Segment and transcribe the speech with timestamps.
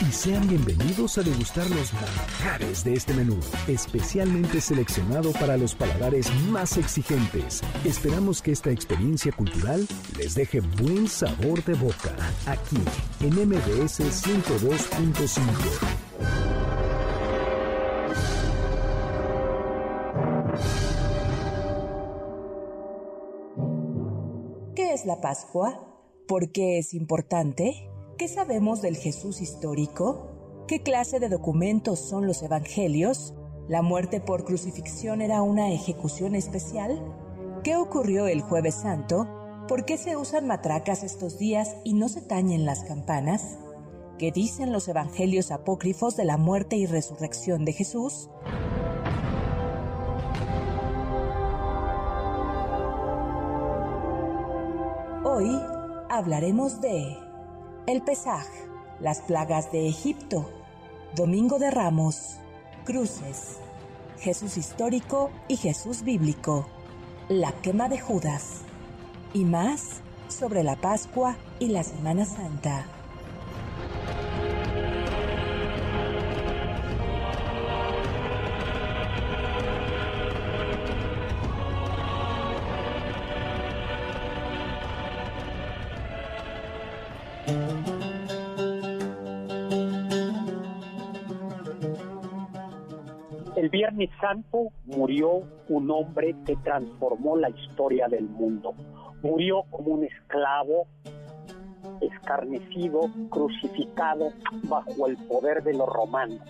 [0.00, 6.32] y sean bienvenidos a degustar los manjares de este menú, especialmente seleccionado para los paladares
[6.48, 7.60] más exigentes.
[7.84, 9.86] Esperamos que esta experiencia cultural
[10.16, 12.78] les deje buen sabor de boca, aquí
[13.20, 15.40] en MBS 102.5.
[24.74, 25.86] ¿Qué es la Pascua?
[26.26, 27.89] ¿Por qué es importante?
[28.20, 30.66] ¿Qué sabemos del Jesús histórico?
[30.68, 33.32] ¿Qué clase de documentos son los evangelios?
[33.66, 37.02] ¿La muerte por crucifixión era una ejecución especial?
[37.64, 39.26] ¿Qué ocurrió el jueves santo?
[39.66, 43.56] ¿Por qué se usan matracas estos días y no se tañen las campanas?
[44.18, 48.28] ¿Qué dicen los evangelios apócrifos de la muerte y resurrección de Jesús?
[55.24, 55.58] Hoy
[56.10, 57.29] hablaremos de
[57.86, 58.46] el Pesaj,
[59.00, 60.50] las plagas de Egipto,
[61.14, 62.36] Domingo de Ramos,
[62.84, 63.58] cruces,
[64.18, 66.66] Jesús histórico y Jesús bíblico,
[67.28, 68.62] la quema de Judas.
[69.32, 72.99] Y más sobre la Pascua y la Semana Santa.
[94.20, 98.74] Santo murió un hombre que transformó la historia del mundo.
[99.22, 100.86] Murió como un esclavo,
[102.00, 104.32] escarnecido, crucificado
[104.64, 106.40] bajo el poder de los romanos.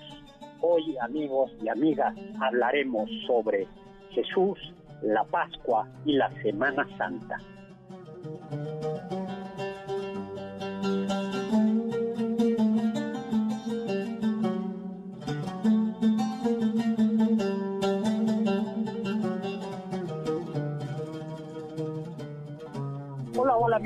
[0.61, 3.67] Hoy, amigos y amigas, hablaremos sobre
[4.11, 4.59] Jesús,
[5.03, 7.39] la Pascua y la Semana Santa.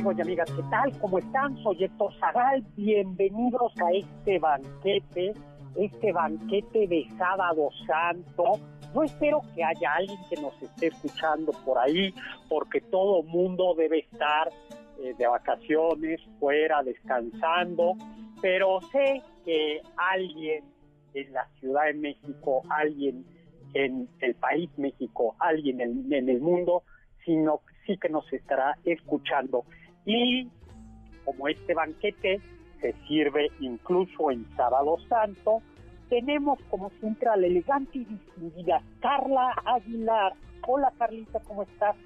[0.05, 0.99] Amigos y amigas, ¿qué tal?
[0.99, 1.57] ¿Cómo están?
[1.63, 5.33] Soy Héctor Zagal, bienvenidos a este banquete,
[5.77, 8.61] este banquete de Sábado Santo.
[8.95, 12.13] No espero que haya alguien que nos esté escuchando por ahí,
[12.51, 14.51] porque todo mundo debe estar
[14.99, 17.95] eh, de vacaciones, fuera, descansando,
[18.43, 20.65] pero sé que alguien
[21.15, 23.25] en la Ciudad de México, alguien
[23.73, 26.83] en el país México, alguien en, en el mundo,
[27.25, 29.65] sino sí que nos estará escuchando.
[30.07, 30.49] Y
[31.25, 32.41] como este banquete
[32.81, 35.63] se sirve incluso en Sábado Santo,
[36.11, 40.35] tenemos como siempre a la elegante y distinguida Carla Aguilar.
[40.67, 41.97] Hola Carlita, ¿cómo estás?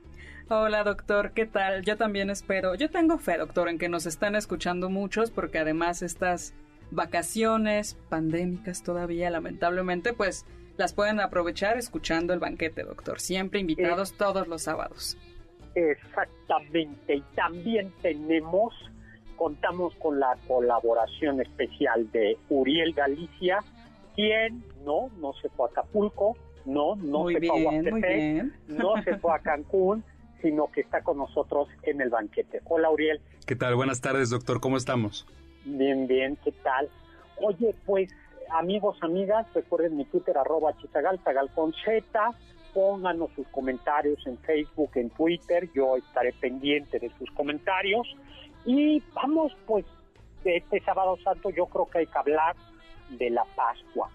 [0.49, 1.83] Hola doctor, ¿qué tal?
[1.85, 6.01] Yo también espero, yo tengo fe doctor en que nos están escuchando muchos porque además
[6.03, 6.55] estas
[6.91, 10.47] vacaciones pandémicas todavía lamentablemente pues
[10.79, 15.19] las pueden aprovechar escuchando el banquete doctor, siempre invitados todos los sábados.
[15.75, 18.75] Exactamente, y también tenemos,
[19.37, 23.59] contamos con la colaboración especial de Uriel Galicia,
[24.15, 28.53] quien no, no se fue a Acapulco, no, no Muy se fue a bien.
[28.67, 30.05] no se fue a Cancún,
[30.43, 32.61] sino que está con nosotros en el banquete.
[32.65, 33.75] Hola Uriel, ¿Qué tal?
[33.77, 34.61] Buenas tardes, doctor.
[34.61, 35.27] ¿Cómo estamos?
[35.65, 36.89] bien, bien, ¿qué tal?
[37.43, 38.11] Oye, pues
[38.51, 42.03] amigos, amigas, recuerden mi Twitter arroba chizagal, zagal con Z,
[42.79, 48.07] pónganos sus comentarios en Facebook, en Twitter, yo estaré pendiente de sus comentarios
[48.65, 49.85] y vamos pues
[50.45, 52.55] este sábado santo yo creo que hay que hablar
[53.11, 54.09] de la Pascua,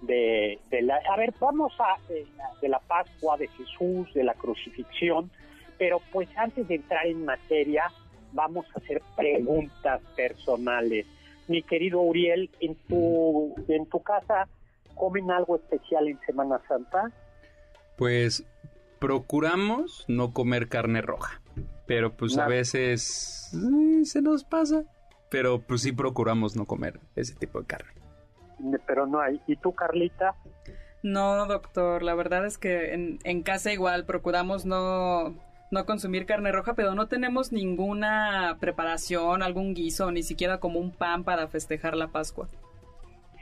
[0.00, 2.24] de, de la, a ver, vamos a, eh,
[2.62, 5.30] de la Pascua, de Jesús, de la crucifixión,
[5.76, 7.92] pero pues antes de entrar en materia,
[8.32, 11.04] vamos a hacer preguntas personales.
[11.48, 14.48] Mi querido Uriel, en tu, en tu casa
[14.94, 17.12] comen algo especial en Semana Santa?
[17.96, 18.44] Pues
[18.98, 21.40] procuramos no comer carne roja,
[21.86, 24.84] pero pues a veces eh, se nos pasa,
[25.30, 27.92] pero pues sí procuramos no comer ese tipo de carne.
[28.86, 29.40] Pero no hay.
[29.46, 30.34] ¿Y tú, Carlita?
[31.02, 35.34] No, doctor, la verdad es que en, en casa igual procuramos no,
[35.70, 40.90] no consumir carne roja, pero no tenemos ninguna preparación, algún guiso, ni siquiera como un
[40.90, 42.48] pan para festejar la Pascua.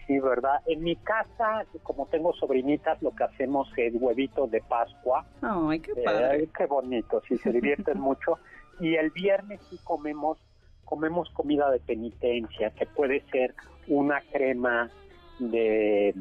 [0.06, 0.60] Sí, ¿verdad?
[0.66, 5.24] En mi casa, como tengo sobrinitas, lo que hacemos es huevitos de Pascua.
[5.40, 6.44] Ay, qué padre.
[6.44, 8.38] Eh, qué bonito, sí, se divierten mucho.
[8.80, 10.38] Y el viernes sí comemos,
[10.84, 13.54] comemos comida de penitencia, que puede ser
[13.88, 14.90] una crema
[15.38, 16.14] de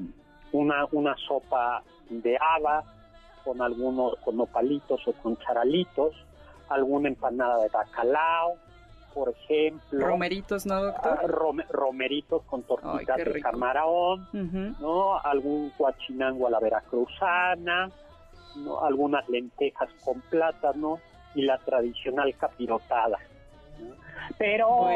[0.54, 2.86] una, una sopa de habas
[3.44, 6.16] con algunos, con nopalitos o con charalitos,
[6.70, 8.58] alguna empanada de bacalao,
[9.14, 10.06] por ejemplo.
[10.06, 11.20] Romeritos, ¿no, doctor?
[11.22, 11.28] Ah,
[11.70, 14.28] romeritos con tortitas de camarón,
[14.80, 15.18] ¿no?
[15.20, 17.90] Algún guachinango a la veracruzana,
[18.58, 18.84] ¿no?
[18.84, 21.00] Algunas lentejas con plátano
[21.36, 23.20] y la tradicional capirotada.
[24.38, 24.90] Pero o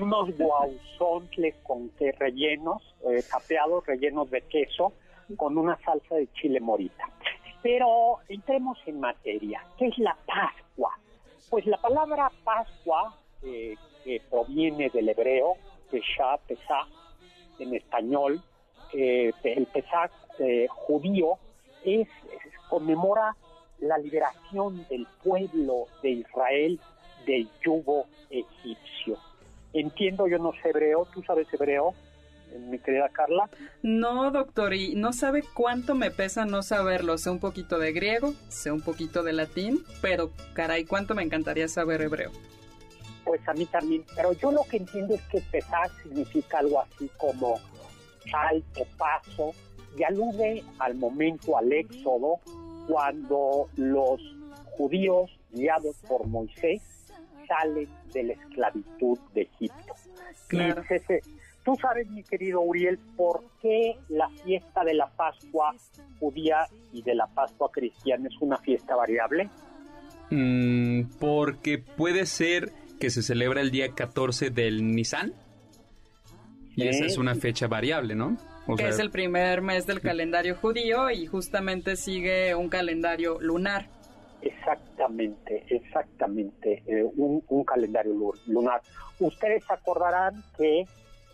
[0.00, 4.92] unos guauzontles con que rellenos, eh, capeados, rellenos de queso,
[5.36, 7.04] con una salsa de chile morita.
[7.62, 9.64] Pero entremos en materia.
[9.78, 10.98] ¿Qué es la Pascua?
[11.52, 15.56] Pues la palabra Pascua, que proviene del hebreo,
[15.90, 16.88] Pesha, Pesach,
[17.58, 18.40] en español,
[18.94, 21.36] eh, el Pesach eh, judío,
[21.84, 22.08] es,
[22.70, 23.36] conmemora
[23.80, 26.80] la liberación del pueblo de Israel
[27.26, 29.18] del yugo egipcio.
[29.74, 31.92] Entiendo, yo no sé hebreo, ¿tú sabes hebreo?
[32.58, 33.48] Mi querida Carla?
[33.82, 37.18] No, doctor, y no sabe cuánto me pesa no saberlo.
[37.18, 41.68] Sé un poquito de griego, sé un poquito de latín, pero caray, cuánto me encantaría
[41.68, 42.30] saber hebreo.
[43.24, 47.08] Pues a mí también, pero yo lo que entiendo es que pesar significa algo así
[47.16, 47.60] como
[48.30, 49.52] salto, paso,
[49.96, 52.40] y alude al momento, al éxodo,
[52.88, 54.20] cuando los
[54.76, 56.82] judíos guiados por Moisés
[57.46, 59.94] salen de la esclavitud de Egipto.
[60.48, 60.82] Claro.
[61.64, 65.74] Tú sabes, mi querido Uriel, por qué la fiesta de la Pascua
[66.18, 69.48] judía y de la Pascua cristiana es una fiesta variable?
[70.30, 75.34] Mm, porque puede ser que se celebra el día 14 del Nisan.
[76.74, 78.38] Y esa es una fecha variable, ¿no?
[78.76, 83.88] que es el primer mes del calendario judío y justamente sigue un calendario lunar.
[84.40, 88.14] Exactamente, exactamente, eh, un, un, calendario
[88.46, 88.80] lunar.
[89.20, 90.86] Ustedes acordarán que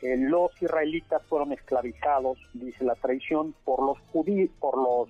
[0.02, 5.08] eh, los israelitas fueron esclavizados, dice la tradición, por los judíos, por los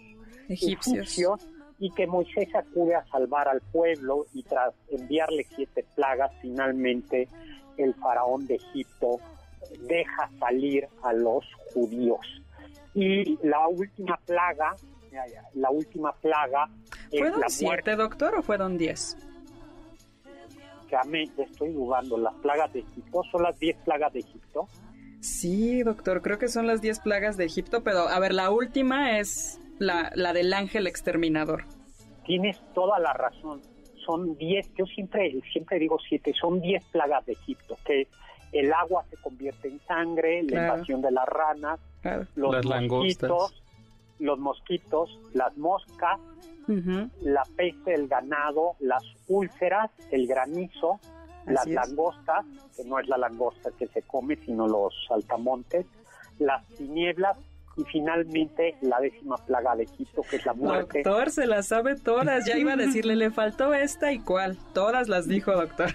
[0.48, 1.46] egipcios.
[1.80, 7.28] y que Moisés acude a salvar al pueblo y tras enviarle siete plagas, finalmente
[7.76, 9.20] el faraón de Egipto
[9.82, 12.26] deja salir a los judíos.
[12.94, 14.74] Y la última plaga,
[15.54, 16.68] la última plaga
[17.10, 19.16] ¿Fueron siete, doctor, o fueron diez?
[21.38, 24.68] Estoy dudando, las plagas de Egipto, ¿son las 10 plagas de Egipto?
[25.20, 29.18] Sí, doctor, creo que son las 10 plagas de Egipto, pero a ver, la última
[29.18, 31.64] es la, la del ángel exterminador.
[32.24, 33.60] Tienes toda la razón,
[34.04, 38.06] son 10, yo siempre, siempre digo 7, son 10 plagas de Egipto, que
[38.52, 41.80] el agua se convierte en sangre, la invasión de las ranas,
[42.34, 43.62] los mosquitos,
[44.18, 46.18] los mosquitos, las moscas,
[47.22, 51.00] la peste del ganado, las úlceras, el granizo,
[51.46, 52.44] las langostas,
[52.76, 55.86] que no es la langosta que se come, sino los saltamontes,
[56.38, 57.38] las tinieblas
[57.78, 61.02] y finalmente la décima plaga de Egipto, que es la muerte.
[61.04, 62.44] Doctor, se las sabe todas.
[62.44, 64.58] Ya iba a decirle, le faltó esta y cuál.
[64.74, 65.94] Todas las dijo, doctor.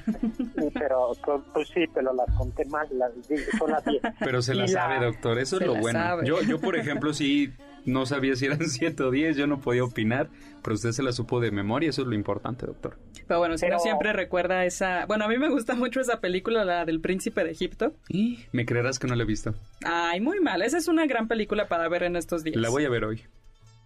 [0.74, 1.12] pero,
[1.54, 2.88] pues sí, pero las conté mal.
[2.92, 3.12] Las,
[3.60, 4.02] son las diez.
[4.20, 5.38] Pero se las sabe, doctor.
[5.40, 6.24] Eso es lo bueno.
[6.24, 7.54] Yo, yo, por ejemplo, sí
[7.86, 10.30] no sabía si eran 110, yo no podía opinar,
[10.64, 12.98] pero usted se la supo de memoria, eso es lo importante, doctor.
[13.28, 15.06] Pero bueno, si no siempre recuerda esa...
[15.06, 17.94] Bueno, a mí me gusta mucho esa película, la del Príncipe de Egipto.
[18.10, 18.46] ¿Y?
[18.52, 19.54] ¿Me creerás que no la he visto?
[19.86, 22.58] Ay, muy mal, esa es una gran película para ver en estos días.
[22.58, 23.24] La voy a ver hoy.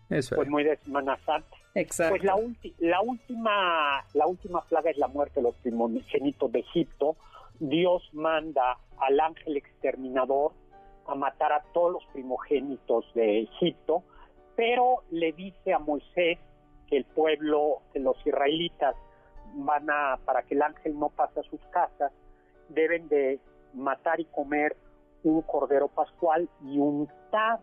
[0.10, 1.18] Eso Pues muy de Semana
[1.76, 2.12] Exacto.
[2.12, 2.36] Pues la,
[2.80, 7.16] la, última, la última plaga es la muerte de los primogénitos de Egipto.
[7.60, 10.54] Dios manda al ángel exterminador
[11.08, 14.04] a matar a todos los primogénitos de Egipto,
[14.56, 16.40] pero le dice a Moisés
[16.88, 18.96] que el pueblo, que los israelitas
[19.56, 22.12] van a, para que el ángel no pase a sus casas,
[22.70, 23.40] deben de
[23.74, 24.76] matar y comer
[25.24, 27.60] un cordero pascual y untar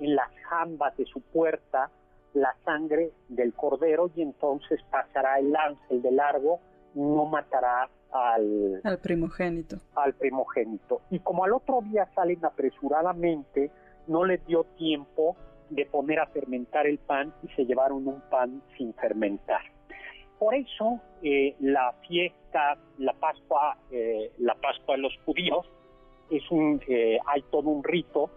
[0.00, 1.90] en las jambas de su puerta
[2.34, 6.60] la sangre del cordero y entonces pasará el ángel de largo,
[6.94, 9.76] no matará al, al primogénito.
[9.94, 11.02] Al primogénito.
[11.10, 13.70] Y como al otro día salen apresuradamente,
[14.06, 15.36] no les dio tiempo
[15.70, 19.60] de poner a fermentar el pan y se llevaron un pan sin fermentar.
[20.38, 25.66] Por eso eh, la fiesta, la Pascua, eh, la Pascua de los judíos
[26.30, 28.30] es un, eh, hay todo un rito,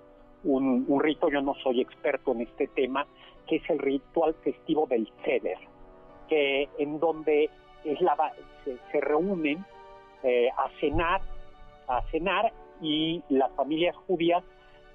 [0.44, 1.30] un, rito.
[1.30, 3.06] Yo no soy experto en este tema,
[3.48, 5.60] que es el ritual festivo del Seder,
[6.28, 7.50] que en donde
[7.84, 8.16] es la,
[8.64, 9.66] se, reúnen
[10.58, 11.22] a cenar,
[11.88, 14.44] a cenar y las familias judías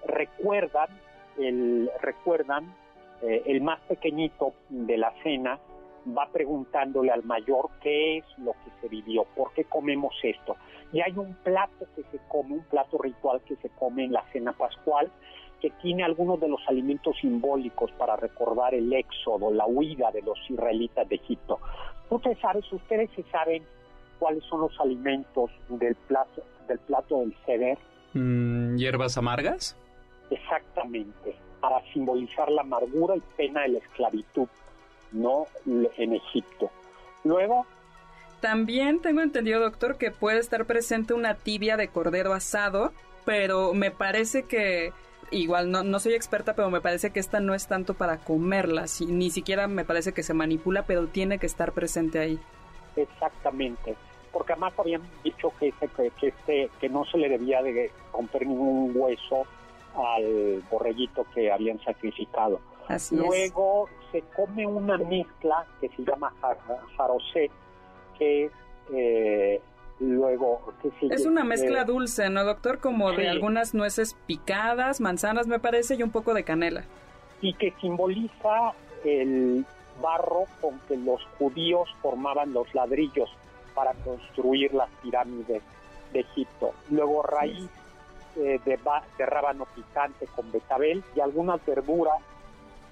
[0.06, 0.88] recuerdan
[1.36, 2.72] el recuerdan
[3.22, 5.58] el más pequeñito de la cena
[6.16, 10.56] va preguntándole al mayor qué es lo que se vivió, por qué comemos esto.
[10.92, 14.24] Y hay un plato que se come, un plato ritual que se come en la
[14.32, 15.10] cena pascual,
[15.60, 20.38] que tiene algunos de los alimentos simbólicos para recordar el éxodo, la huida de los
[20.48, 21.58] israelitas de Egipto.
[22.10, 23.62] Ustedes sabes, ustedes se saben
[24.18, 27.78] cuáles son los alimentos del plato del plato del ceder.
[28.14, 29.76] Mm, ¿Hierbas amargas?
[30.30, 34.48] Exactamente, para simbolizar la amargura y pena de la esclavitud
[35.12, 36.70] no en Egipto.
[37.24, 37.66] Luego...
[38.40, 42.92] También tengo entendido, doctor, que puede estar presente una tibia de cordero asado,
[43.24, 44.92] pero me parece que
[45.30, 48.86] igual no, no soy experta, pero me parece que esta no es tanto para comerla,
[49.08, 52.38] ni siquiera me parece que se manipula, pero tiene que estar presente ahí.
[52.96, 53.96] Exactamente,
[54.32, 58.46] porque además habían dicho que, que, que, este, que no se le debía de romper
[58.46, 59.46] ningún hueso
[59.94, 62.60] al borreguito que habían sacrificado.
[63.10, 66.32] Luego se come una mezcla que se llama
[66.96, 67.50] jarosé,
[68.18, 68.52] que es
[68.92, 69.60] eh,
[70.00, 70.60] luego...
[71.10, 72.78] es una mezcla dulce, ¿no, doctor?
[72.78, 76.84] Como de algunas nueces picadas, manzanas me parece, y un poco de canela.
[77.40, 78.72] Y que simboliza
[79.04, 79.64] el
[80.02, 83.30] barro con que los judíos formaban los ladrillos
[83.74, 85.62] para construir las pirámides
[86.12, 86.72] de Egipto.
[86.90, 87.68] Luego raíz
[88.36, 88.78] eh, de,
[89.18, 92.18] de rábano picante con betabel y algunas verduras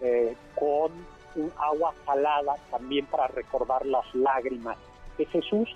[0.00, 0.92] eh, con
[1.36, 4.76] un agua salada también para recordar las lágrimas
[5.18, 5.68] de Jesús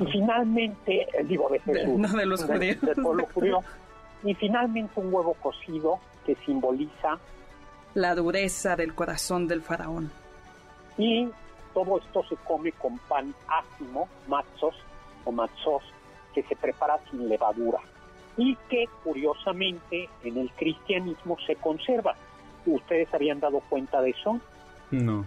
[0.00, 3.64] y finalmente, eh, digo de Jesús, no de los judíos.
[4.22, 7.18] y finalmente un huevo cocido que simboliza
[7.94, 10.10] la dureza del corazón del faraón.
[10.98, 11.28] Y
[11.72, 14.74] todo esto se come con pan ácimo, matzos
[15.24, 15.82] o matzos,
[16.34, 17.78] que se prepara sin levadura
[18.36, 22.14] y que curiosamente en el cristianismo se conserva.
[22.66, 24.40] ¿Ustedes habían dado cuenta de eso?
[24.90, 25.26] No.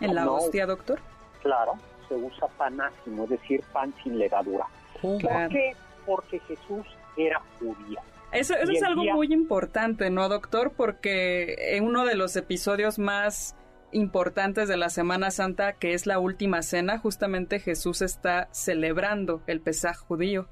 [0.00, 1.00] ¿En la hostia, doctor?
[1.42, 1.74] Claro,
[2.08, 4.66] se usa panásimo, es decir, pan sin levadura.
[5.00, 5.74] ¿Por qué?
[6.06, 6.86] Porque Jesús
[7.16, 8.00] era judío.
[8.32, 10.72] Eso, eso es algo muy importante, ¿no, doctor?
[10.76, 13.56] Porque en uno de los episodios más
[13.92, 19.60] importantes de la Semana Santa, que es la última cena, justamente Jesús está celebrando el
[19.60, 20.46] Pesaj judío.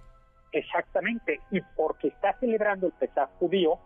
[0.53, 3.79] Exactamente, y porque está celebrando el Pesaj judío,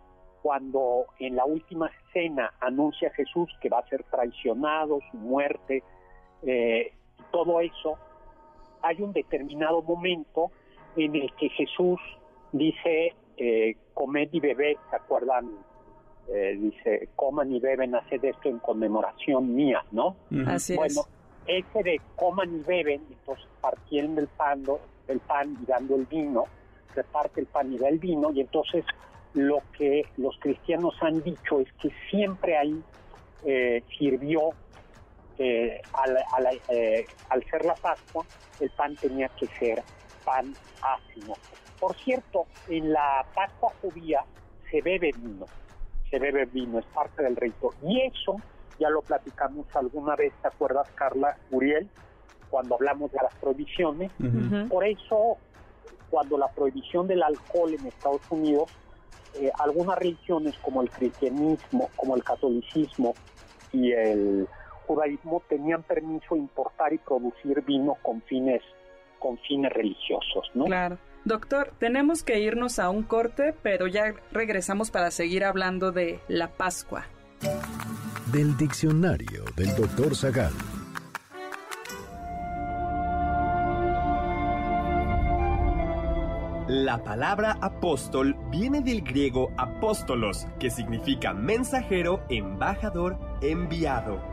[0.42, 5.82] cuando en la última cena anuncia Jesús que va a ser traicionado, su muerte,
[6.46, 6.92] eh,
[7.30, 7.96] todo eso,
[8.82, 10.50] hay un determinado momento
[10.96, 12.00] en el que Jesús
[12.52, 15.50] dice, eh, comed y bebed, ¿se acuerdan?
[16.28, 20.14] Eh, dice, coman y beben, haced esto en conmemoración mía, ¿no?
[20.46, 21.02] Así bueno,
[21.46, 24.64] ese de coman y beben, entonces partiendo el pan,
[25.08, 26.44] el pan y dando el vino,
[26.94, 28.84] reparte el pan y da el vino, y entonces
[29.34, 32.80] lo que los cristianos han dicho es que siempre ahí
[33.44, 34.50] eh, sirvió,
[35.40, 35.80] eh,
[36.68, 38.26] eh, al, ser la Pascua,
[38.60, 39.82] el pan tenía que ser
[40.24, 41.34] pan ácido.
[41.78, 44.22] Por cierto, en la Pascua judía
[44.70, 45.46] se bebe vino,
[46.10, 47.70] se bebe vino, es parte del rito.
[47.82, 48.36] Y eso
[48.78, 51.88] ya lo platicamos alguna vez, ¿te acuerdas, Carla Uriel?
[52.50, 54.10] Cuando hablamos de las prohibiciones.
[54.68, 55.38] Por eso,
[56.10, 58.70] cuando la prohibición del alcohol en Estados Unidos
[59.34, 63.14] eh, algunas religiones como el cristianismo, como el catolicismo
[63.72, 64.48] y el
[64.90, 68.60] judaísmo tenían permiso importar y producir vino con fines
[69.20, 70.64] con fines religiosos, ¿no?
[70.64, 70.98] Claro.
[71.24, 76.48] Doctor, tenemos que irnos a un corte, pero ya regresamos para seguir hablando de la
[76.48, 77.04] Pascua.
[78.32, 80.52] Del diccionario del doctor Zagal.
[86.66, 94.29] La palabra apóstol viene del griego apóstolos, que significa mensajero, embajador, enviado.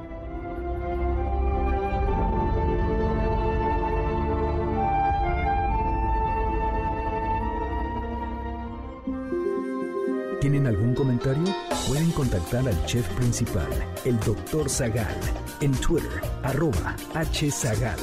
[11.88, 13.68] Pueden contactar al chef principal,
[14.06, 14.70] el Dr.
[14.70, 15.16] Zagal,
[15.62, 17.98] en Twitter, arroba hzagal.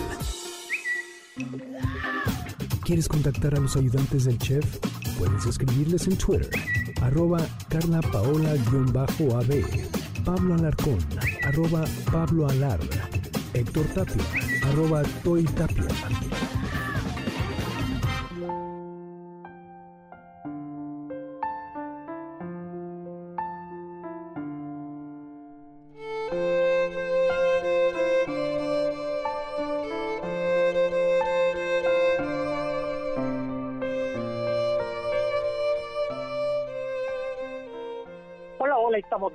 [2.84, 4.64] ¿Quieres contactar a los ayudantes del chef?
[5.16, 6.50] Puedes escribirles en Twitter,
[7.02, 8.58] arroba carlapaola-ab
[10.24, 10.98] Pablo Alarcón,
[11.44, 12.80] arroba Pablo Alar,
[13.52, 14.24] Héctor Tapia,
[14.64, 15.86] arroba Toy Tapia.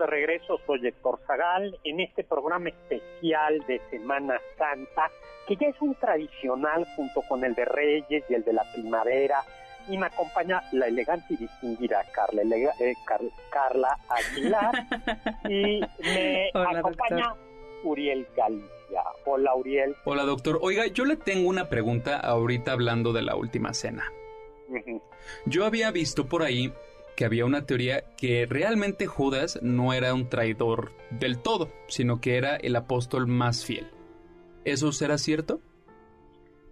[0.09, 5.09] Regreso, soy Héctor Zagal, en este programa especial de Semana Santa,
[5.47, 9.43] que ya es un tradicional junto con el de Reyes y el de la Primavera,
[9.87, 12.93] y me acompaña la elegante y distinguida Carla, eh,
[13.49, 14.85] Carla Aguilar,
[15.49, 17.33] y me acompaña
[17.83, 18.69] Uriel Galicia.
[19.25, 19.95] Hola, Uriel.
[20.05, 20.59] Hola, doctor.
[20.61, 24.03] Oiga, yo le tengo una pregunta ahorita hablando de la última cena.
[25.45, 26.71] Yo había visto por ahí
[27.19, 32.37] que había una teoría que realmente Judas no era un traidor del todo, sino que
[32.37, 33.87] era el apóstol más fiel.
[34.63, 35.59] ¿Eso será cierto?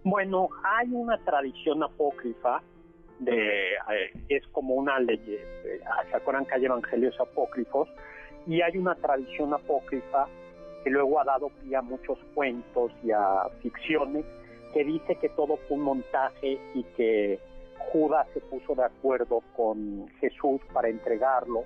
[0.04, 2.62] Bueno, hay una tradición apócrifa
[3.18, 5.20] de eh, es como una ley,
[6.10, 7.90] ¿se acuerdan que hay evangelios apócrifos?
[8.46, 10.28] Y hay una tradición apócrifa
[10.82, 14.24] que luego ha dado pie a muchos cuentos y a ficciones
[14.72, 17.38] que dice que todo fue un montaje y que
[17.92, 21.64] Judas se puso de acuerdo con Jesús para entregarlo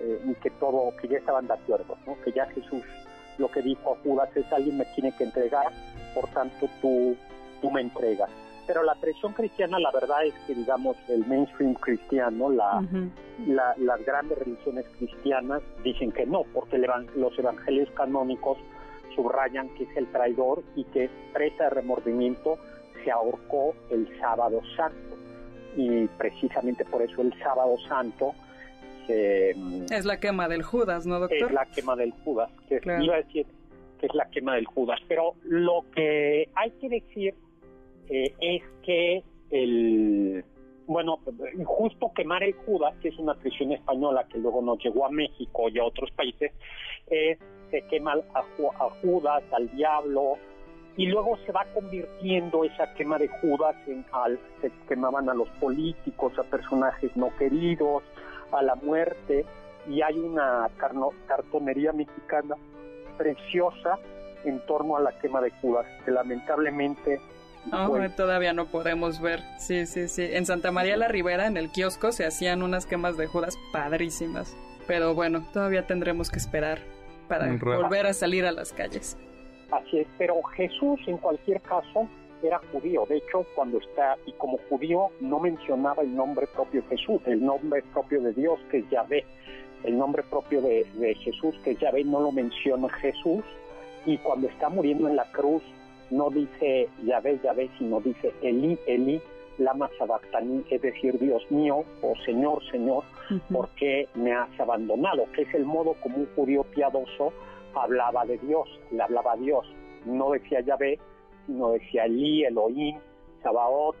[0.00, 2.82] eh, y que todo, que ya estaban de acuerdo, que ya Jesús
[3.38, 5.66] lo que dijo a Judas es alguien me tiene que entregar,
[6.14, 7.16] por tanto tú,
[7.60, 8.30] tú me entregas.
[8.66, 12.84] Pero la tradición cristiana, la verdad es que, digamos, el mainstream cristiano, la,
[13.78, 18.58] las grandes religiones cristianas dicen que no, porque los evangelios canónicos
[19.14, 22.58] subrayan que es el traidor y que presa de remordimiento
[23.02, 25.07] se ahorcó el sábado santo
[25.78, 28.34] y precisamente por eso el sábado santo
[29.08, 31.48] es la quema del Judas, ¿no, doctor?
[31.48, 33.46] Es la quema del Judas, que iba a decir
[33.98, 37.34] que es la quema del Judas, pero lo que hay que decir
[38.08, 40.44] eh, es que el
[40.86, 41.20] bueno,
[41.64, 45.68] justo quemar el Judas, que es una prisión española que luego nos llegó a México
[45.68, 46.52] y a otros países,
[47.08, 50.38] se quema a, a Judas, al diablo,
[50.98, 55.48] y luego se va convirtiendo esa quema de Judas en al, se quemaban a los
[55.60, 58.02] políticos, a personajes no queridos,
[58.50, 59.46] a la muerte,
[59.88, 60.68] y hay una
[61.28, 62.56] cartonería mexicana
[63.16, 63.96] preciosa
[64.44, 67.20] en torno a la quema de Judas, que lamentablemente
[68.16, 69.40] todavía no podemos ver.
[69.58, 70.26] Sí, sí, sí.
[70.32, 74.56] En Santa María la Ribera, en el kiosco, se hacían unas quemas de Judas padrísimas.
[74.88, 76.80] Pero bueno, todavía tendremos que esperar
[77.28, 79.16] para volver a salir a las calles.
[79.70, 82.08] Así es, pero Jesús en cualquier caso
[82.42, 83.04] era judío.
[83.08, 87.44] De hecho, cuando está, y como judío no mencionaba el nombre propio de Jesús, el
[87.44, 89.24] nombre propio de Dios, que es Yahvé.
[89.84, 90.84] El nombre propio de,
[91.22, 93.44] Jesús, que es Yahvé, no lo menciona Jesús.
[94.06, 95.62] Y cuando está muriendo en la cruz,
[96.10, 99.20] no dice Yahvé, Yahvé, sino dice Eli, Eli,
[99.58, 103.04] lama sabactani, es decir, Dios mío o Señor, Señor,
[103.52, 105.26] ¿por qué me has abandonado?
[105.34, 107.32] Que es el modo como un judío piadoso
[107.74, 109.66] hablaba de Dios, le hablaba a Dios,
[110.04, 110.98] no decía Yahvé,
[111.46, 112.98] sino decía Elí, Elohim,
[113.42, 113.96] Sabaoth.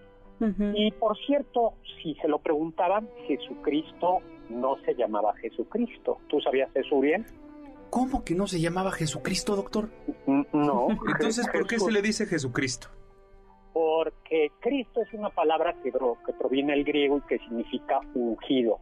[0.74, 6.18] Y por cierto, si se lo preguntaban, Jesucristo no se llamaba Jesucristo.
[6.28, 7.26] ¿Tú sabías eso bien?
[7.90, 9.88] ¿Cómo que no se llamaba Jesucristo, doctor?
[10.52, 10.88] No.
[11.08, 12.88] Entonces, ¿por qué se le dice Jesucristo?
[13.72, 18.78] Porque Cristo es una palabra que, que proviene del griego y que significa ungido.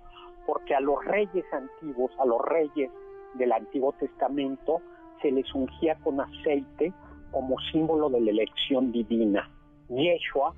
[0.47, 2.91] Porque a los reyes antiguos, a los reyes
[3.39, 4.81] del Antiguo Testamento
[5.23, 6.93] se les ungía con aceite
[7.31, 9.51] como símbolo de la elección divina.
[9.89, 10.55] Yeshua,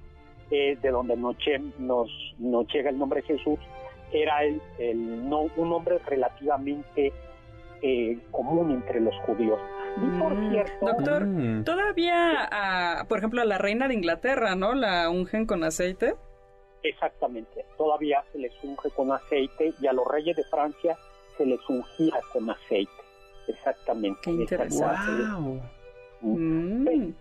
[0.50, 1.36] de donde nos,
[1.78, 3.58] nos, llega el nombre Jesús,
[4.12, 4.60] era el,
[5.28, 7.12] no, un nombre relativamente
[7.82, 9.60] eh, común entre los judíos.
[9.96, 11.64] Y por mm, cierto, doctor, mm.
[11.64, 14.74] todavía, por ejemplo, a la reina de Inglaterra, ¿no?
[14.74, 16.14] La ungen con aceite.
[16.82, 20.96] Exactamente, todavía se les unge con aceite y a los reyes de Francia
[21.38, 22.92] se les ungía con aceite.
[23.46, 24.20] Exactamente.
[24.22, 25.12] Qué interesante.
[26.20, 27.12] Mm.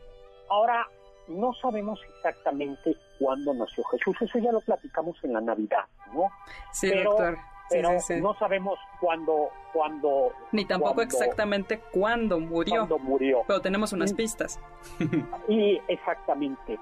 [0.50, 0.88] Ahora,
[1.28, 4.16] no sabemos exactamente cuándo nació Jesús.
[4.22, 6.30] Eso ya lo platicamos en la Navidad, ¿no?
[6.72, 7.38] Sí, doctor.
[7.70, 10.32] pero no sabemos cuándo, cuándo.
[10.52, 12.76] Ni tampoco exactamente cuándo murió.
[12.76, 13.44] Cuándo murió.
[13.48, 14.60] Pero tenemos unas pistas.
[15.48, 16.80] Y exactamente.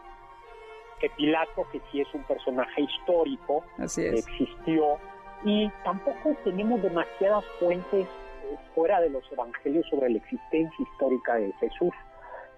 [1.00, 4.98] Que Pilato, que sí es un personaje histórico, existió
[5.46, 11.54] y tampoco tenemos demasiadas fuentes eh, fuera de los evangelios sobre la existencia histórica de
[11.54, 11.94] Jesús.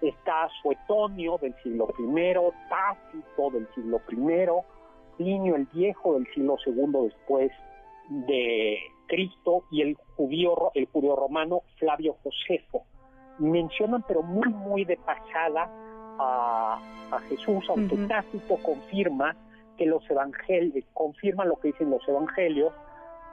[0.00, 2.34] Está Suetonio del siglo I,
[2.68, 7.52] Tácito del siglo I, Plinio el Viejo del siglo II después
[8.08, 12.84] de, Cristo y el judío, el judío romano Flavio Josefo.
[13.38, 15.68] Mencionan, pero muy, muy de pasada,
[16.20, 16.80] a,
[17.28, 19.34] Jesús, aunque Tácito confirma
[19.78, 22.72] que los evangelios, confirma lo que dicen los evangelios,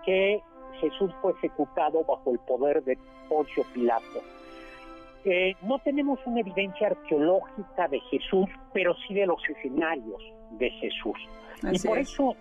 [0.06, 0.42] que
[0.80, 4.22] Jesús fue ejecutado bajo el poder de Poncio Pilato.
[5.26, 11.18] Eh, no tenemos una evidencia arqueológica de Jesús, pero sí de los escenarios de Jesús.
[11.64, 12.36] y por eso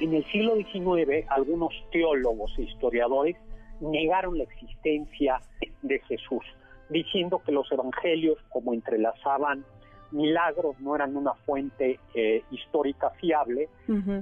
[0.00, 3.36] en el siglo XIX algunos teólogos e historiadores
[3.80, 5.38] negaron la existencia
[5.82, 6.44] de Jesús,
[6.88, 9.64] diciendo que los evangelios, como entrelazaban
[10.12, 13.68] milagros, no eran una fuente eh, histórica fiable,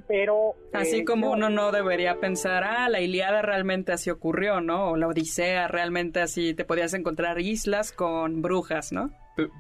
[0.07, 0.55] pero...
[0.73, 4.91] Así eh, como uno no debería pensar, ah, la Iliada realmente así ocurrió, ¿no?
[4.91, 9.11] O la Odisea realmente así, te podías encontrar islas con brujas, ¿no?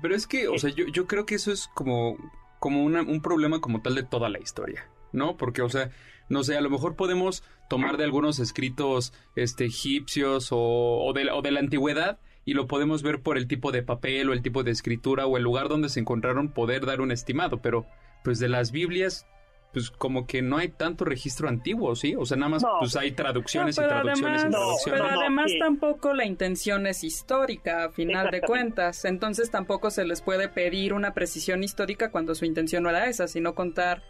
[0.02, 2.16] Pero, es que, o sea, yo, yo creo que eso es como,
[2.58, 4.88] como un problema como tal de toda la historia.
[5.12, 5.36] ¿no?
[5.36, 5.90] Porque, o sea,
[6.28, 11.30] no sé, a lo mejor podemos tomar de algunos escritos este, egipcios o, o, de,
[11.30, 14.40] o de la antigüedad y lo podemos ver por el tipo de papel o el
[14.40, 17.84] tipo de escritura o el lugar donde se encontraron poder dar un estimado, pero
[18.24, 19.26] pues de las Biblias
[19.72, 22.14] pues como que no hay tanto registro antiguo, ¿sí?
[22.16, 25.02] O sea, nada más pues hay traducciones y traducciones y traducciones.
[25.02, 29.04] Pero además tampoco la intención es histórica, a final de cuentas.
[29.04, 33.28] Entonces tampoco se les puede pedir una precisión histórica cuando su intención no era esa,
[33.28, 34.02] sino contar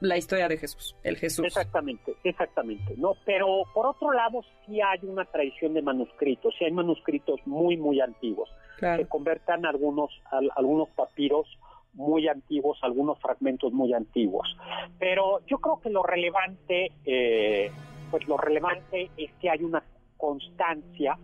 [0.00, 1.46] la historia de Jesús, el Jesús.
[1.46, 2.94] Exactamente, exactamente.
[2.96, 7.76] No, pero por otro lado sí hay una tradición de manuscritos, sí hay manuscritos muy,
[7.76, 8.50] muy antiguos.
[8.80, 10.10] Se convertan algunos,
[10.56, 11.46] algunos papiros
[11.94, 14.56] muy antiguos, algunos fragmentos muy antiguos.
[14.98, 17.70] Pero yo creo que lo relevante, eh,
[18.10, 19.82] pues lo relevante es que hay una
[20.16, 21.18] constancia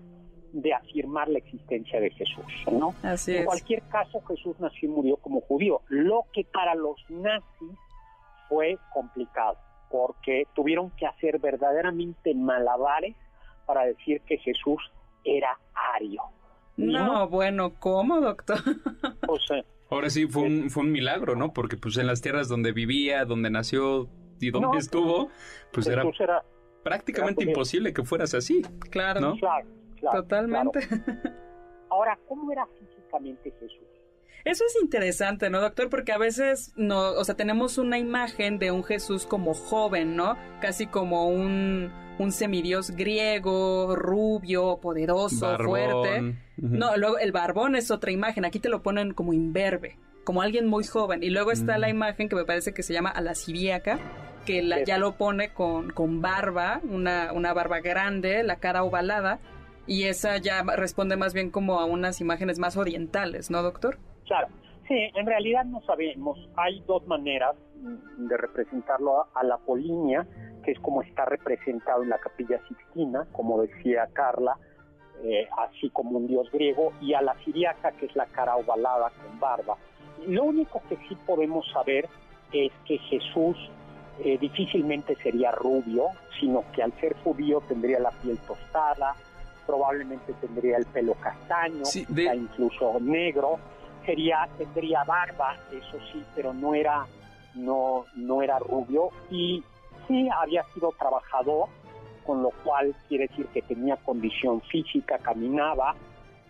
[0.53, 2.95] de afirmar la existencia de Jesús, ¿no?
[3.03, 7.77] en cualquier caso, Jesús nació y murió como judío, lo que para los nazis
[8.49, 9.57] fue complicado,
[9.91, 13.17] porque tuvieron que hacer verdaderamente malabares
[13.67, 14.81] para decir que Jesús
[15.25, 15.59] era
[15.97, 16.23] ario.
[16.77, 18.59] No, bueno, ¿cómo, doctor?
[19.27, 19.65] O sea,
[19.95, 21.53] Ahora sí fue un, fue un milagro, ¿no?
[21.53, 24.09] Porque pues en las tierras donde vivía, donde nació
[24.41, 25.31] y donde estuvo,
[25.73, 26.05] pues era,
[26.83, 28.63] prácticamente imposible que fueras así.
[28.91, 29.37] Claro, ¿no?
[29.37, 29.69] claro,
[30.13, 30.81] Totalmente.
[31.91, 33.79] Ahora, ¿cómo era físicamente Jesús?
[34.45, 35.89] Eso es interesante, ¿no, doctor?
[35.89, 40.37] Porque a veces no, o sea, tenemos una imagen de un Jesús como joven, ¿no?
[40.61, 46.37] Casi como un, un semidios griego, rubio, poderoso, fuerte.
[46.57, 48.45] No, luego el barbón es otra imagen.
[48.45, 51.23] Aquí te lo ponen como imberbe, como alguien muy joven.
[51.23, 53.99] Y luego está la imagen que me parece que se llama a la siriaca,
[54.47, 59.41] que la, ya lo pone con, con barba, una, una barba grande, la cara ovalada.
[59.87, 63.99] Y esa ya responde más bien como a unas imágenes más orientales, ¿no, doctor?
[64.25, 64.49] Claro,
[64.89, 66.39] sí, en realidad no sabemos.
[66.57, 67.55] Hay dos maneras
[68.17, 70.27] de representarlo a la polinia,
[70.65, 74.57] que es como está representado en la capilla Sixtina, como decía Carla,
[75.23, 79.11] eh, así como un dios griego, y a la siriaca, que es la cara ovalada
[79.11, 79.77] con barba.
[80.27, 82.09] Lo único que sí podemos saber
[82.53, 83.57] es que Jesús
[84.21, 86.09] eh, difícilmente sería rubio,
[86.41, 89.15] sino que al ser judío tendría la piel tostada,
[89.67, 91.83] probablemente tendría el pelo castaño,
[92.35, 93.59] incluso negro,
[94.05, 97.07] sería tendría barba, eso sí, pero no era
[97.55, 99.63] no no era rubio y
[100.09, 101.69] sí había sido trabajador,
[102.25, 105.95] con lo cual quiere decir que tenía condición física, caminaba,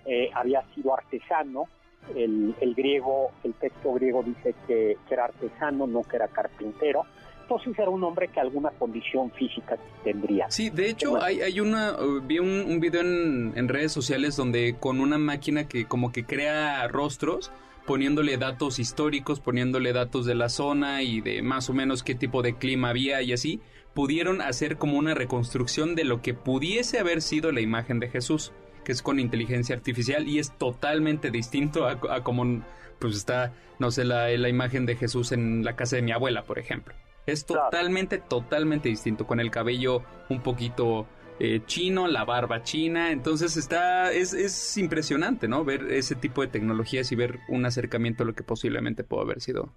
[0.06, 1.68] eh, había sido artesano.
[2.14, 7.06] El, griego, el texto griego dice que, era artesano, no que era carpintero
[7.44, 10.50] entonces era un hombre que alguna condición física tendría.
[10.50, 14.34] Sí, de hecho hay, hay una, uh, vi un, un video en, en, redes sociales
[14.34, 17.52] donde con una máquina que como que crea rostros,
[17.86, 22.42] poniéndole datos históricos, poniéndole datos de la zona y de más o menos qué tipo
[22.42, 23.60] de clima había y así,
[23.94, 28.52] pudieron hacer como una reconstrucción de lo que pudiese haber sido la imagen de Jesús,
[28.84, 32.62] que es con inteligencia artificial y es totalmente distinto a, como
[32.98, 36.42] pues está, no sé, la, la imagen de Jesús en la casa de mi abuela,
[36.42, 36.94] por ejemplo.
[37.26, 41.06] Es totalmente, totalmente distinto, con el cabello un poquito
[41.38, 43.10] eh, chino, la barba china.
[43.10, 45.64] Entonces está, es, es impresionante, ¿no?
[45.64, 49.40] Ver ese tipo de tecnologías y ver un acercamiento a lo que posiblemente pudo haber
[49.40, 49.70] sido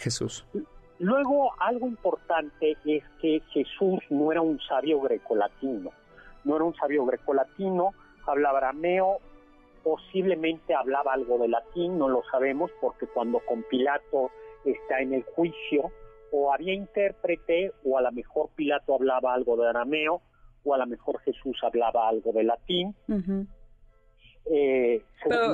[0.00, 0.44] Jesús.
[0.98, 5.92] Luego, algo importante es que Jesús no era un sabio grecolatino,
[6.44, 7.94] no era un sabio grecolatino,
[8.26, 9.18] hablaba arameo,
[9.82, 14.30] posiblemente hablaba algo de latín, no lo sabemos, porque cuando con Pilato
[14.64, 15.90] está en el juicio,
[16.32, 20.20] o había intérprete, o a lo mejor Pilato hablaba algo de arameo,
[20.64, 22.94] o a lo mejor Jesús hablaba algo de latín.
[24.46, 25.02] Eh,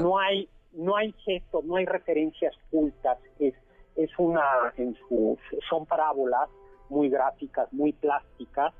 [0.01, 3.55] no hay no hay gestos, no hay referencias cultas, es,
[3.97, 4.43] es una,
[4.77, 5.39] en sus,
[5.69, 6.49] son parábolas
[6.89, 8.73] muy gráficas, muy plásticas,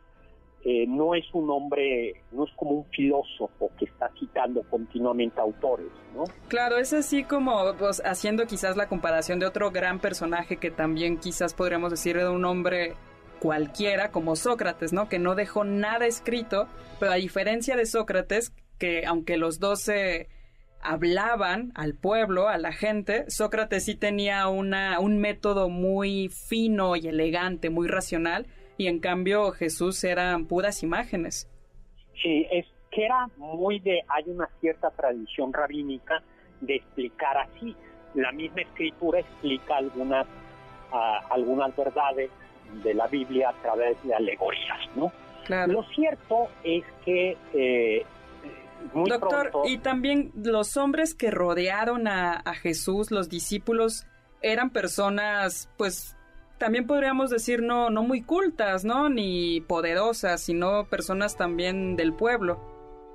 [0.65, 5.87] eh, no es un hombre, no es como un filósofo que está citando continuamente autores,
[6.15, 6.25] ¿no?
[6.49, 11.19] Claro, es así como pues, haciendo quizás la comparación de otro gran personaje que también
[11.19, 12.97] quizás podríamos decir de un hombre
[13.47, 15.09] cualquiera como Sócrates, ¿no?
[15.09, 16.67] Que no dejó nada escrito,
[16.99, 20.29] pero a diferencia de Sócrates, que aunque los dos se
[20.83, 27.07] hablaban al pueblo, a la gente, Sócrates sí tenía una, un método muy fino y
[27.07, 31.49] elegante, muy racional, y en cambio Jesús eran puras imágenes.
[32.21, 36.21] Sí, es que era muy de, hay una cierta tradición rabínica
[36.63, 37.77] de explicar así.
[38.13, 40.27] La misma escritura explica algunas,
[40.93, 42.29] uh, algunas verdades
[42.83, 45.13] de la Biblia a través de alegorías, ¿no?
[45.45, 45.73] Claro.
[45.73, 48.05] Lo cierto es que eh,
[48.93, 54.07] muy Doctor, pronto, y también los hombres que rodearon a, a Jesús, los discípulos,
[54.43, 56.17] eran personas, pues,
[56.59, 59.09] también podríamos decir no, no muy cultas, ¿no?
[59.09, 62.59] Ni poderosas, sino personas también del pueblo.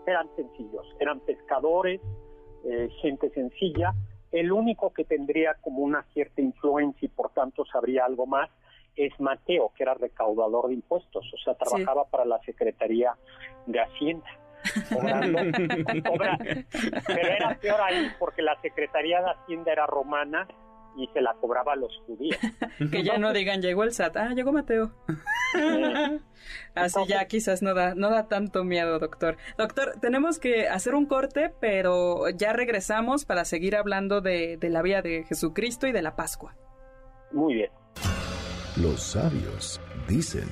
[0.06, 2.02] eran sencillos, eran pescadores,
[2.66, 3.94] eh, gente sencilla.
[4.32, 8.50] El único que tendría como una cierta influencia y por tanto sabría algo más
[8.96, 13.14] es Mateo, que era recaudador de impuestos, o sea, trabajaba para la Secretaría
[13.66, 14.26] de Hacienda.
[14.94, 15.40] Cobrando,
[16.10, 16.38] cobra-
[17.08, 20.48] pero era peor ahí porque la Secretaría de Hacienda era romana
[20.98, 22.38] y se la cobraba a los judíos.
[22.92, 24.92] Que ya no digan llegó el SAT, ah, llegó Mateo.
[26.76, 29.38] Así ya quizás no da, no da tanto miedo, doctor.
[29.58, 34.82] Doctor, tenemos que hacer un corte, pero ya regresamos para seguir hablando de, de la
[34.82, 36.56] vida de Jesucristo y de la Pascua.
[37.32, 37.72] Muy bien.
[38.78, 40.50] Los sabios dicen.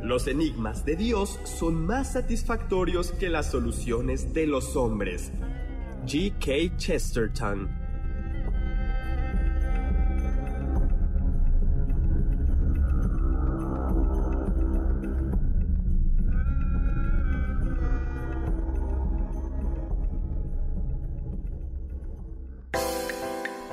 [0.00, 5.32] Los enigmas de Dios son más satisfactorios que las soluciones de los hombres.
[6.06, 6.76] G.K.
[6.76, 7.79] Chesterton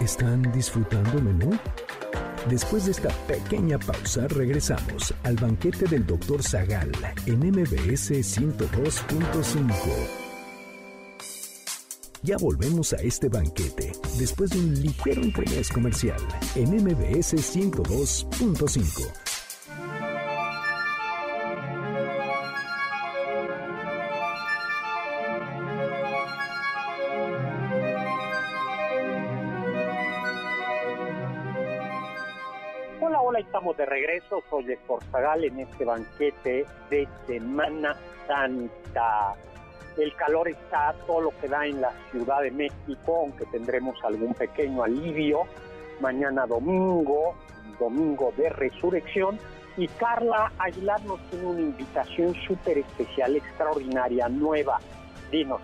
[0.07, 1.59] ¿Están disfrutando menú?
[2.49, 6.41] Después de esta pequeña pausa, regresamos al banquete del Dr.
[6.41, 6.93] Zagal
[7.25, 9.67] en MBS 102.5.
[12.23, 16.21] Ya volvemos a este banquete después de un ligero interés comercial
[16.55, 19.26] en MBS 102.5.
[34.27, 34.43] estamos de regreso.
[34.49, 37.95] Soy Héctor Zagal en este banquete de Semana
[38.27, 39.35] Santa.
[39.97, 44.33] El calor está todo lo que da en la Ciudad de México, aunque tendremos algún
[44.33, 45.43] pequeño alivio.
[45.99, 47.35] Mañana domingo,
[47.79, 49.39] domingo de resurrección.
[49.75, 54.79] Y Carla Aguilar nos tiene una invitación súper especial, extraordinaria, nueva.
[55.31, 55.61] Dinos.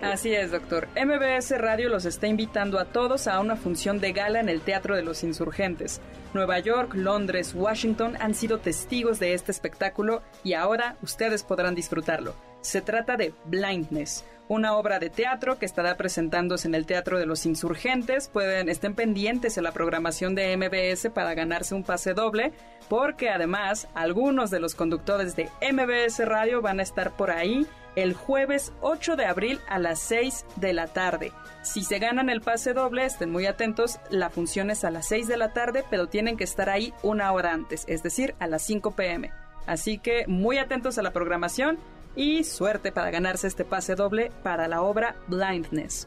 [0.00, 0.88] Así es, doctor.
[0.96, 4.96] MBS Radio los está invitando a todos a una función de gala en el Teatro
[4.96, 6.00] de los Insurgentes.
[6.34, 12.34] Nueva York, Londres, Washington han sido testigos de este espectáculo y ahora ustedes podrán disfrutarlo.
[12.62, 17.26] Se trata de Blindness, una obra de teatro que estará presentándose en el Teatro de
[17.26, 18.28] los Insurgentes.
[18.28, 22.52] Pueden estén pendientes en la programación de MBS para ganarse un pase doble,
[22.88, 28.14] porque además algunos de los conductores de MBS Radio van a estar por ahí el
[28.14, 31.32] jueves 8 de abril a las 6 de la tarde.
[31.62, 35.28] Si se ganan el pase doble, estén muy atentos, la función es a las 6
[35.28, 38.62] de la tarde, pero tienen que estar ahí una hora antes, es decir, a las
[38.62, 39.30] 5 pm.
[39.66, 41.78] Así que muy atentos a la programación
[42.16, 46.06] y suerte para ganarse este pase doble para la obra Blindness.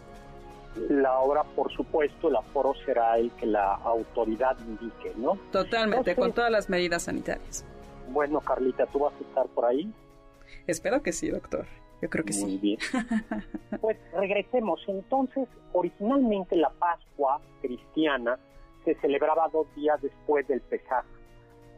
[0.89, 5.37] La obra, por supuesto, el aforo será el que la autoridad indique, ¿no?
[5.51, 7.63] Totalmente, con todas las medidas sanitarias.
[8.09, 9.91] Bueno, Carlita, ¿tú vas a estar por ahí?
[10.67, 11.65] Espero que sí, doctor.
[12.01, 12.57] Yo creo que Muy sí.
[12.57, 12.79] bien.
[13.81, 14.81] Pues regresemos.
[14.87, 18.37] Entonces, originalmente la Pascua cristiana
[18.83, 21.05] se celebraba dos días después del Pesaj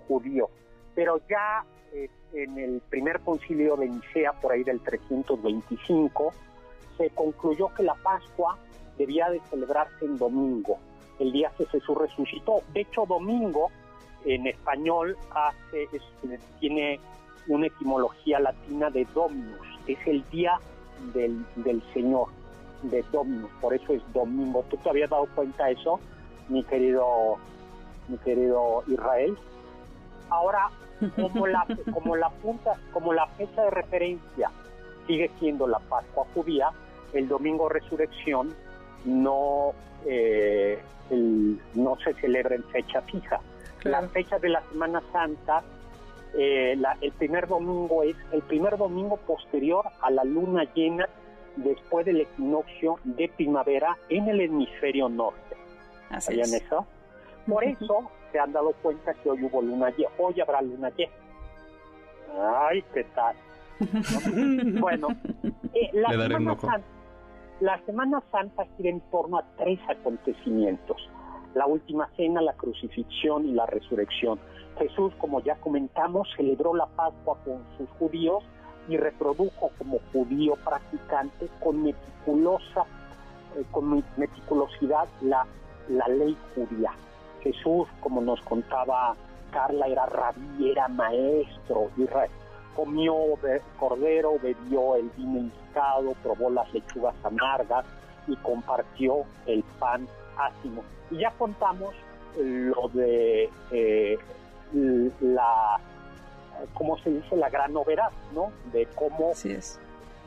[0.08, 0.50] judío,
[0.96, 6.34] pero ya eh, en el primer concilio de Nicea, por ahí del 325,
[6.98, 8.58] se concluyó que la Pascua
[8.98, 10.78] debía de celebrarse en domingo,
[11.20, 12.62] el día que Jesús resucitó.
[12.74, 13.70] De hecho, domingo
[14.26, 16.02] en español hace, es-
[16.60, 17.00] tiene
[17.48, 19.58] una etimología latina de Dominus,
[19.88, 20.60] es el día
[21.14, 22.28] del, del Señor,
[22.84, 24.64] de Dominus, por eso es domingo.
[24.70, 26.00] ¿Tú te habías dado cuenta de eso,
[26.50, 27.38] mi querido,
[28.08, 29.38] mi querido Israel?
[30.30, 30.70] Ahora,
[31.16, 34.52] como la, como la punta, como la fecha de referencia
[35.08, 36.70] sigue siendo la Pascua judía,
[37.14, 38.54] el domingo resurrección
[39.06, 39.72] no,
[40.06, 43.40] eh, el- no se celebra en fecha fija.
[43.84, 45.64] la fecha de la Semana Santa,
[46.38, 51.10] eh, el primer domingo es el primer domingo posterior a la luna llena
[51.56, 55.58] después del equinoccio de primavera en el hemisferio norte.
[56.20, 56.86] ¿Sabían eso?
[57.48, 61.12] Por eso se han dado cuenta que hoy hubo luna llena, hoy habrá luna llena.
[62.70, 63.36] Ay, qué tal.
[64.80, 65.08] bueno,
[65.74, 66.88] eh, la, Semana Santa,
[67.62, 71.10] la Semana Santa gira en torno a tres acontecimientos.
[71.54, 74.40] La última cena, la crucifixión y la resurrección.
[74.78, 78.44] Jesús, como ya comentamos, celebró la Pascua con sus judíos
[78.88, 82.86] y reprodujo como judío practicante con meticulosa,
[83.58, 85.46] eh, con meticulosidad la,
[85.90, 86.92] la ley judía.
[87.42, 89.16] Jesús, como nos contaba
[89.52, 92.06] Carla, era rabí, era maestro, y
[92.76, 93.16] comió
[93.80, 97.86] cordero, bebió el vino indicado, probó las lechugas amargas
[98.28, 100.08] y compartió el pan
[100.38, 100.84] ácimo.
[101.12, 101.96] Y ya contamos
[102.38, 104.18] lo de eh,
[105.22, 105.80] la,
[106.74, 107.36] ¿cómo se dice?
[107.36, 108.52] La gran novedad, ¿no?
[108.72, 109.32] De cómo...
[109.34, 109.80] Sí es.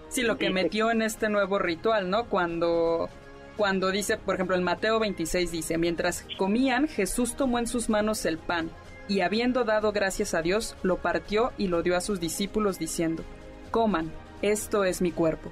[0.08, 2.24] Sí, lo que metió en este nuevo ritual, ¿no?
[2.24, 3.08] Cuando
[3.56, 8.24] cuando dice, por ejemplo, en Mateo 26 dice, mientras comían, Jesús tomó en sus manos
[8.24, 8.70] el pan
[9.06, 13.22] y habiendo dado gracias a Dios, lo partió y lo dio a sus discípulos diciendo,
[13.70, 15.50] Coman, esto es mi cuerpo.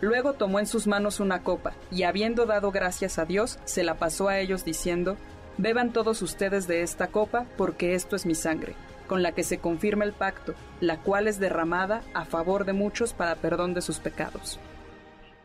[0.00, 3.94] Luego tomó en sus manos una copa, y habiendo dado gracias a Dios, se la
[3.94, 5.16] pasó a ellos diciendo,
[5.58, 8.74] Beban todos ustedes de esta copa, porque esto es mi sangre,
[9.06, 13.14] con la que se confirma el pacto, la cual es derramada a favor de muchos
[13.14, 14.60] para perdón de sus pecados.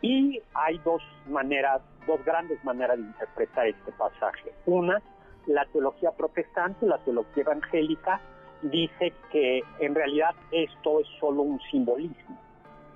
[0.02, 4.52] Y hay dos maneras, dos grandes maneras de interpretar este pasaje.
[4.66, 5.02] Una,
[5.46, 8.20] la teología protestante, la teología evangélica,
[8.64, 12.38] dice que en realidad esto es solo un simbolismo,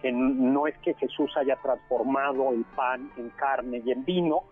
[0.01, 4.43] que no es que Jesús haya transformado el pan en carne y en vino,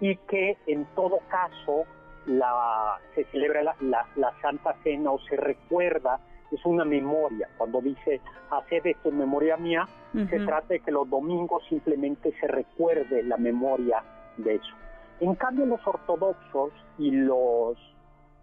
[0.00, 1.84] y que en todo caso
[2.26, 7.48] la, se celebra la, Santa Cena o se recuerda, es una memoria.
[7.56, 12.46] Cuando dice, haced esto en memoria mía, se trata de que los domingos simplemente se
[12.46, 14.02] recuerde la memoria
[14.36, 14.74] de eso.
[15.20, 17.76] En cambio, los ortodoxos y los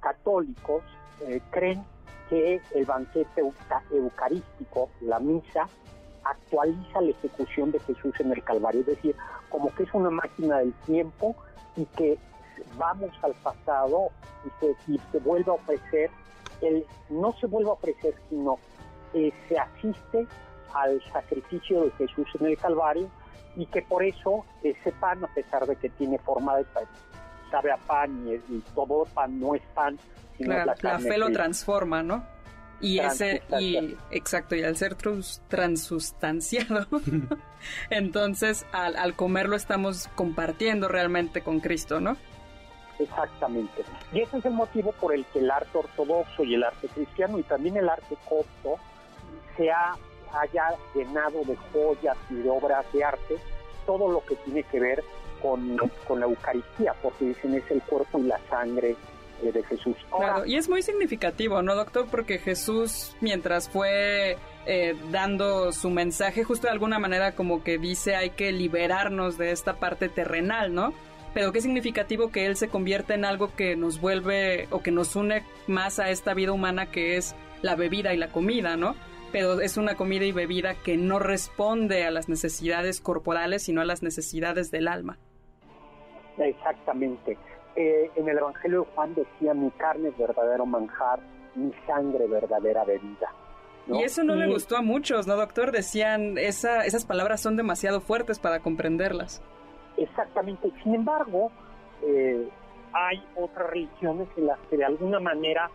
[0.01, 0.83] católicos
[1.21, 1.83] eh, creen
[2.29, 3.41] que el banquete
[3.91, 5.67] eucarístico, la misa,
[6.23, 9.15] actualiza la ejecución de Jesús en el Calvario, es decir,
[9.49, 11.35] como que es una máquina del tiempo
[11.75, 12.17] y que
[12.77, 14.09] vamos al pasado
[14.87, 16.09] y se, vuelve a ofrecer,
[16.61, 18.57] el, no se vuelve a ofrecer, sino
[19.11, 20.27] que se asiste
[20.73, 23.09] al sacrificio de Jesús en el Calvario
[23.55, 26.85] y que por eso ese pan, a pesar de que tiene forma de pan,
[27.49, 29.97] sabe a pan y, todo pan no es pan,
[30.37, 32.23] sino la, la fe lo transforma, ¿no?
[32.81, 34.95] Y ese, y exacto, y al ser
[35.47, 36.87] transustanciado,
[37.89, 42.17] entonces al, al comerlo estamos compartiendo realmente con Cristo, ¿no?
[42.97, 43.83] Exactamente.
[44.13, 47.39] Y ese es el motivo por el que el arte ortodoxo y el arte cristiano
[47.39, 48.77] y también el arte copto
[49.57, 49.95] se ha
[50.33, 53.37] haya llenado de joyas y de obras de arte
[53.85, 55.03] todo lo que tiene que ver
[55.41, 58.95] con, la Eucaristía, porque dicen es el cuerpo y la sangre
[59.41, 59.95] de Jesús.
[60.15, 62.07] claro, y es muy significativo, ¿no, doctor?
[62.09, 68.15] Porque Jesús, mientras fue eh, dando su mensaje, justo de alguna manera como que dice
[68.15, 70.93] hay que liberarnos de esta parte terrenal, ¿no?
[71.33, 75.15] Pero qué significativo que Él se convierta en algo que nos vuelve o que nos
[75.15, 78.95] une más a esta vida humana que es la bebida y la comida, ¿no?
[79.31, 83.85] pero es una comida y bebida que no responde a las necesidades corporales, sino a
[83.85, 85.17] las necesidades del alma.
[86.37, 87.37] Exactamente.
[87.75, 91.19] Eh, en el Evangelio de Juan decía, mi carne es verdadero manjar,
[91.55, 93.29] mi sangre verdadera bebida.
[93.87, 95.71] Y eso no le gustó a muchos, ¿no, doctor?
[95.71, 99.41] Decían, esa, esas palabras son demasiado fuertes para comprenderlas.
[99.97, 100.71] Exactamente.
[100.83, 101.51] Sin embargo,
[102.03, 102.47] eh,
[102.93, 105.69] hay otras religiones en las que de alguna manera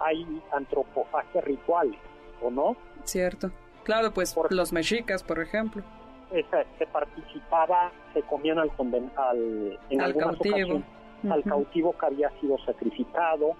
[0.00, 1.96] hay antropofagia ritual,
[2.42, 2.76] ¿o no?
[3.04, 3.50] Cierto.
[3.84, 5.82] Claro, pues por, los mexicas, por ejemplo.
[6.30, 8.70] se participaba, se comían al,
[9.16, 10.82] al en al cautivo.
[11.30, 13.54] Al cautivo que había sido sacrificado,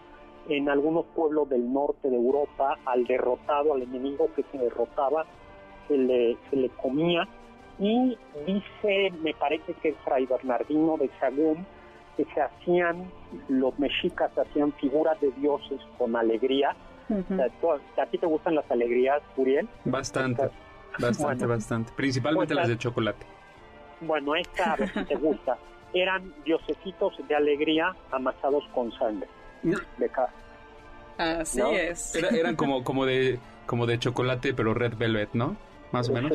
[0.48, 5.25] en algunos pueblos del norte de Europa, al derrotado, al enemigo que se derrotaba,
[5.88, 7.29] se le, se le comía.
[7.79, 11.65] Y dice, me parece que es Fray Bernardino de Sagún,
[12.17, 13.10] que se hacían,
[13.48, 16.77] los mexicas hacían figuras de dioses con alegría,
[17.98, 19.69] ¿A ti te gustan las alegrías, Uriel?
[19.85, 20.48] Bastante,
[20.98, 21.92] bastante, bastante.
[21.94, 23.27] Principalmente las de chocolate.
[24.00, 25.58] Bueno, esta a ver si te gusta.
[25.95, 29.29] Eran diosecitos de alegría amasados con sangre.
[29.63, 30.11] De
[31.19, 32.15] Así es.
[32.15, 35.57] eran como, como, de, como de chocolate, pero red velvet, ¿no?
[35.93, 36.33] más o menos.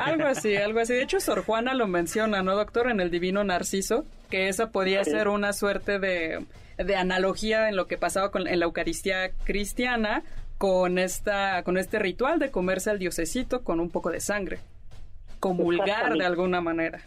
[0.00, 0.94] algo así, algo así.
[0.94, 2.90] De hecho, Sor Juana lo menciona, ¿no, doctor?
[2.90, 6.44] En el Divino Narciso, que esa podía ser una suerte de,
[6.76, 10.24] de analogía en lo que pasaba con, en la Eucaristía cristiana
[10.58, 14.58] con, esta, con este ritual de comerse al diosecito con un poco de sangre.
[15.40, 17.00] Comulgar de alguna manera.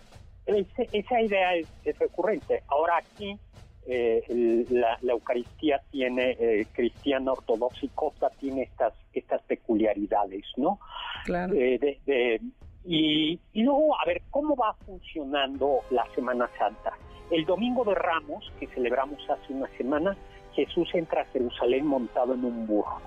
[0.46, 2.64] Esa idea es, es recurrente.
[2.68, 3.40] Ahora aquí
[3.88, 10.80] eh, la, Eucaristía tiene, eh, cristiana ortodoxa y copta tiene estas, estas peculiaridades, ¿no?
[11.26, 11.54] Claro.
[11.56, 12.40] Eh,
[12.84, 16.94] y, luego, a ver, ¿cómo va funcionando la Semana Santa?
[17.30, 20.16] El Domingo de Ramos, que celebramos hace una semana,
[20.54, 23.02] Jesús entra a Jerusalén montado en un burro,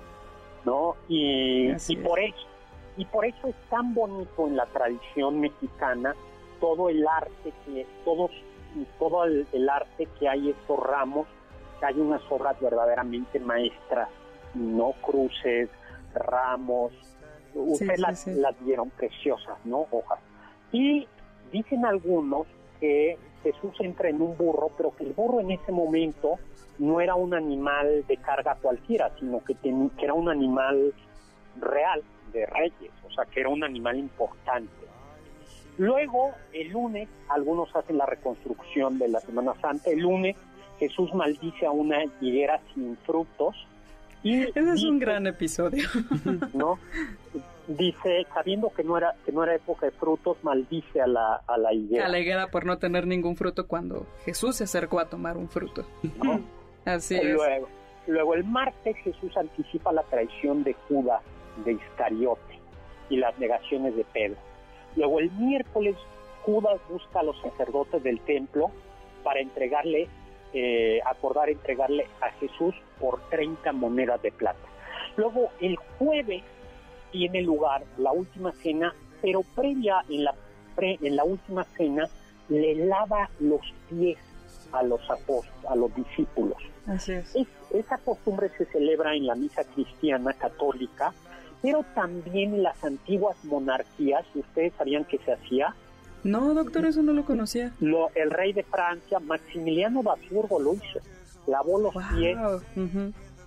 [0.65, 0.95] ¿no?
[1.07, 2.47] Y, y por eso,
[2.97, 6.15] y por eso es tan bonito en la tradición mexicana
[6.59, 8.31] todo el arte que todos
[8.97, 11.27] todo el, arte que hay estos ramos,
[11.79, 14.09] que hay unas obras verdaderamente maestras,
[14.53, 15.69] no cruces,
[16.13, 16.91] ramos,
[17.53, 18.25] ustedes las,
[18.61, 19.87] vieron preciosas, ¿no?
[19.91, 20.19] Hojas.
[20.71, 21.07] Y
[21.51, 22.47] dicen algunos
[22.79, 26.37] que Jesús entra en un burro, pero que el burro en ese momento
[26.77, 30.93] no era un animal de carga cualquiera, sino que, que era un animal
[31.59, 34.69] real, de reyes, o sea, que era un animal importante.
[35.79, 39.89] Luego, el lunes, algunos hacen la reconstrucción de la Semana Santa.
[39.89, 40.35] El lunes,
[40.77, 43.55] Jesús maldice a una higuera sin frutos.
[44.21, 45.87] Y Ese es un gran episodio.
[46.53, 46.79] ¿No?
[47.69, 51.57] Dice, sabiendo que no era que no era época de frutos, maldice a la, a
[51.57, 52.07] la higuera.
[52.07, 55.47] A la higuera por no tener ningún fruto cuando Jesús se acercó a tomar un
[55.47, 55.85] fruto.
[56.83, 57.23] Así es.
[57.23, 57.69] Luego,
[58.05, 61.21] luego, el martes, Jesús anticipa la traición de Judas,
[61.63, 62.59] de Iscariote,
[63.09, 64.48] y las negaciones de Pedro.
[64.95, 65.95] Luego el miércoles
[66.43, 68.71] Judas busca a los sacerdotes del templo
[69.23, 70.07] para entregarle,
[70.53, 74.67] eh, acordar entregarle a Jesús por 30 monedas de plata.
[75.17, 76.43] Luego el jueves
[77.11, 80.35] tiene lugar la última cena, pero previa en la,
[80.77, 82.07] en la última cena
[82.47, 84.17] le lava los pies
[84.71, 86.57] a los apóstoles, a los discípulos.
[86.87, 87.35] Así es.
[87.71, 91.13] Esa costumbre se celebra en la misa cristiana católica
[91.61, 95.75] pero también en las antiguas monarquías, ¿ustedes sabían que se hacía?
[96.23, 97.73] No, doctor, eso no lo conocía.
[97.79, 100.99] Lo, el rey de Francia, Maximiliano de lo hizo,
[101.47, 102.37] lavó los pies.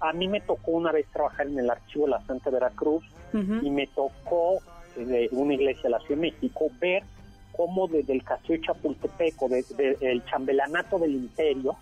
[0.01, 3.71] A mí me tocó una vez trabajar en el archivo de la Santa Veracruz y
[3.71, 4.59] me tocó
[4.97, 7.05] eh, de una iglesia de la Ciudad de México ver
[7.53, 11.77] cómo desde el castillo de Chapultepec, desde el chambelanato del imperio,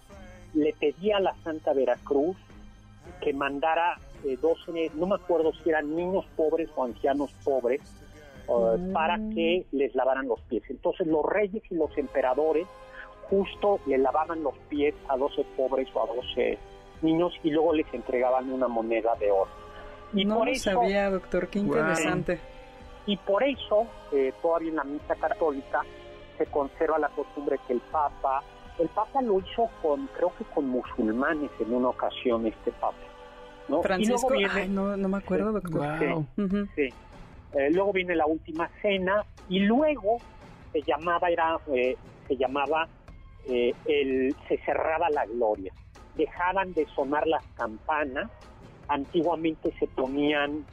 [0.54, 2.36] le pedía a la Santa Veracruz
[3.20, 7.80] que mandara eh, 12, no me acuerdo si eran niños pobres o ancianos pobres,
[8.48, 8.92] mm.
[8.92, 10.62] para que les lavaran los pies.
[10.68, 12.66] Entonces los reyes y los emperadores
[13.28, 16.58] justo le lavaban los pies a 12 pobres o a 12
[17.02, 19.50] niños y luego les entregaban una moneda de oro.
[20.12, 22.40] Y no por eso, sabía, doctor, qué interesante.
[23.06, 25.82] y por eso, eh, todavía en la misa católica,
[26.36, 28.42] se conserva la costumbre que el Papa,
[28.78, 32.96] el Papa lo hizo con, creo que con musulmanes en una ocasión, este Papa.
[33.82, 34.30] Francisco,
[34.68, 36.24] no, no me acuerdo, doctor.
[36.74, 36.88] Sí,
[37.52, 40.18] eh, luego viene la última cena y luego
[40.72, 41.96] se llamaba, era, eh,
[42.28, 42.88] se llamaba,
[43.48, 45.72] eh, el, se cerraba la gloria.
[46.16, 48.30] Dejaban de sonar las campanas.
[48.88, 50.64] Antiguamente se ponían,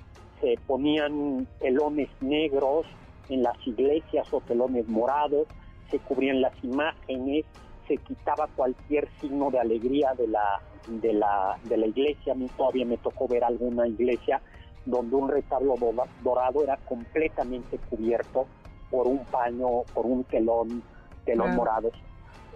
[0.42, 2.86] se ponían telones negros
[3.30, 5.48] en las iglesias o telones morados,
[5.92, 7.46] se cubrían las imágenes,
[7.88, 12.34] se quitaba cualquier signo de alegría de la, de la, de la iglesia.
[12.34, 14.42] A mí todavía me tocó ver alguna iglesia
[14.86, 15.76] donde un retablo
[16.24, 18.48] dorado era completamente cubierto
[18.90, 20.82] por un paño, por un telón,
[21.26, 21.92] telón morado.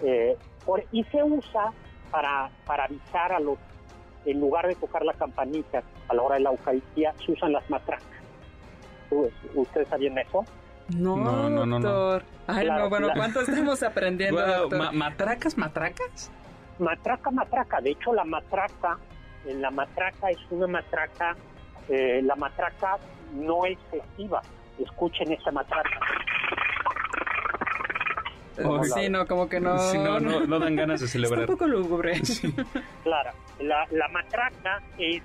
[0.02, 0.38] Eh,
[0.92, 1.74] y se usa
[2.10, 3.58] para, para avisar a los,
[4.26, 7.70] en lugar de tocar la campanita a la hora de la Eucaristía, se usan las
[7.70, 8.08] matracas.
[9.56, 10.46] ¿Ustedes sabían eso?
[10.98, 12.24] No, no, no, doctor.
[12.48, 14.94] Ay, no, bueno, ¿cuánto estamos aprendiendo, doctor?
[14.94, 16.32] ¿Matracas, matracas?
[16.80, 17.82] Matraca, matraca.
[17.82, 18.98] De hecho, la matraca,
[19.46, 21.36] en eh, la matraca es una matraca,
[21.89, 22.98] eh, la matraca
[23.34, 24.42] no es festiva.
[24.80, 26.00] Escuchen esa matraca.
[28.64, 29.78] Oh, sí, no, como que no...
[29.78, 31.42] Sí, no, no, dan ganas de celebrar.
[31.42, 32.20] un poco lúgubre.
[33.04, 35.24] Claro, la, la matraca es,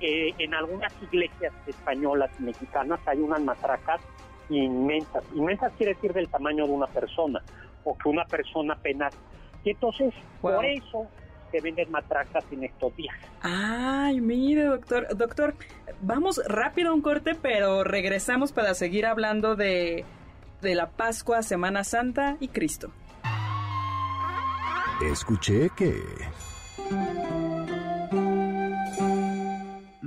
[0.00, 4.00] eh, en algunas iglesias españolas y mexicanas hay unas matracas
[4.48, 5.24] inmensas.
[5.34, 7.42] Inmensas quiere decir del tamaño de una persona,
[7.84, 9.14] o que una persona apenas...
[9.64, 11.06] Y entonces, por eso
[11.50, 13.14] se venden matracas en estos días.
[13.42, 15.16] Ay, mire, doctor.
[15.16, 15.54] Doctor,
[16.02, 20.04] vamos rápido a un corte, pero regresamos para seguir hablando de,
[20.60, 22.90] de la Pascua, Semana Santa y Cristo.
[25.10, 25.94] Escuché que...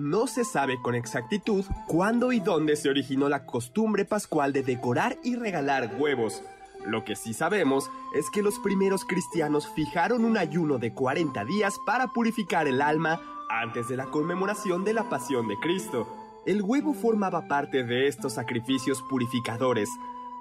[0.10, 5.18] no se sabe con exactitud cuándo y dónde se originó la costumbre pascual de decorar
[5.24, 6.44] y regalar huevos.
[6.86, 11.78] Lo que sí sabemos es que los primeros cristianos fijaron un ayuno de 40 días
[11.86, 16.08] para purificar el alma antes de la conmemoración de la pasión de Cristo.
[16.46, 19.90] El huevo formaba parte de estos sacrificios purificadores.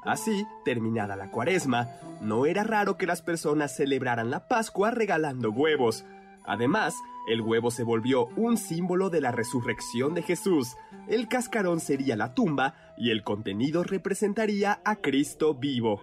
[0.04, 1.88] Así, terminada la cuaresma,
[2.20, 6.04] no era raro que las personas celebraran la Pascua regalando huevos.
[6.46, 6.94] Además,
[7.28, 10.76] el huevo se volvió un símbolo de la resurrección de Jesús.
[11.08, 16.02] El cascarón sería la tumba y el contenido representaría a Cristo vivo.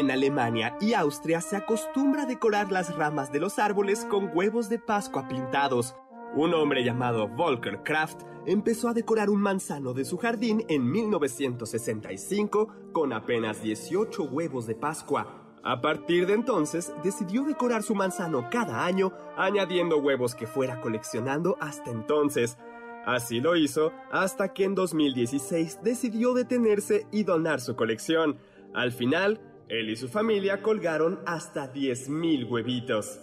[0.00, 4.78] En Alemania y Austria se acostumbra decorar las ramas de los árboles con huevos de
[4.78, 5.94] Pascua pintados.
[6.34, 12.68] Un hombre llamado Volker Kraft empezó a decorar un manzano de su jardín en 1965
[12.92, 15.58] con apenas 18 huevos de Pascua.
[15.62, 21.58] A partir de entonces, decidió decorar su manzano cada año, añadiendo huevos que fuera coleccionando
[21.60, 22.56] hasta entonces.
[23.04, 28.38] Así lo hizo hasta que en 2016 decidió detenerse y donar su colección.
[28.72, 29.40] Al final,
[29.70, 33.20] él y su familia colgaron hasta 10.000 huevitos.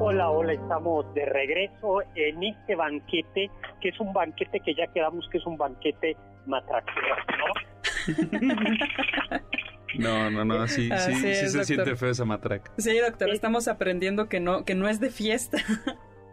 [0.00, 3.50] Hola, hola, estamos de regreso en este banquete,
[3.80, 7.16] que es un banquete que ya quedamos que es un banquete matraquero,
[9.98, 10.30] ¿no?
[10.30, 12.72] No, no, sí, sí se siente feo esa matraca.
[12.78, 15.58] Sí, doctor, estamos aprendiendo que no, que no es de fiesta.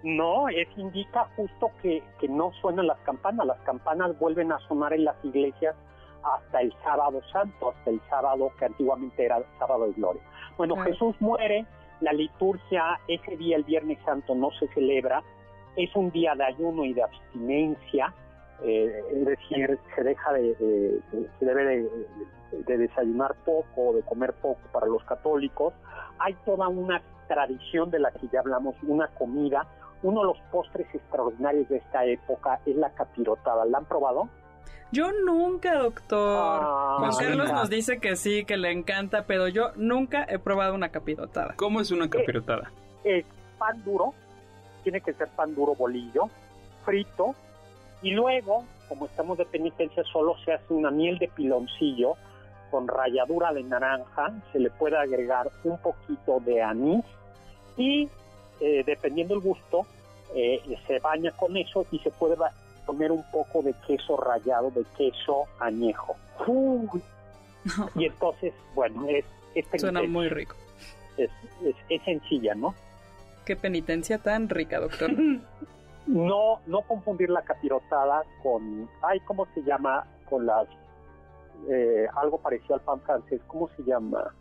[0.04, 3.48] No, es indica justo que, que no suenan las campanas.
[3.48, 5.76] Las campanas vuelven a sonar en las iglesias
[6.24, 10.22] hasta el sábado santo, hasta el sábado que antiguamente era sábado de gloria.
[10.58, 11.66] Bueno, Jesús muere,
[12.02, 15.24] la liturgia ese día, el Viernes Santo, no se celebra,
[15.76, 18.14] es un día de ayuno y de abstinencia,
[18.64, 21.00] eh, es decir, se deja de,
[21.40, 21.88] se debe
[22.66, 25.74] de, desayunar poco, de comer poco para los católicos.
[26.20, 29.68] Hay toda una tradición de la que ya hablamos, una comida.
[30.02, 33.66] Uno de los postres extraordinarios de esta época es la capirotada.
[33.66, 34.30] ¿La han probado?
[34.92, 36.38] Yo nunca, doctor.
[36.40, 40.76] Ah, Juan Carlos nos dice que sí, que le encanta, pero yo nunca he probado
[40.76, 41.56] una capirotada.
[41.56, 42.72] ¿Cómo es una capirotada?
[43.04, 43.26] es
[43.58, 44.14] pan duro,
[44.84, 46.30] tiene que ser pan duro bolillo,
[46.86, 47.36] frito,
[48.04, 52.16] y luego, como estamos de penitencia, solo se hace una miel de piloncillo
[52.70, 57.06] con ralladura de naranja, se le puede agregar un poquito de anís
[57.78, 58.10] y
[58.60, 59.86] eh, dependiendo el gusto,
[60.36, 62.36] eh, se baña con eso y se puede
[62.86, 66.16] poner un poco de queso rallado, de queso añejo.
[67.96, 69.26] Y entonces, bueno, es,
[69.78, 70.56] Suena muy rico.
[71.16, 71.30] Es,
[71.64, 72.74] es, es sencilla, ¿no?
[73.46, 75.12] Qué penitencia tan rica, doctor.
[76.08, 80.68] no no confundir la capirotada con ay cómo se llama con las
[81.70, 84.34] eh, algo parecido al pan francés cómo se llama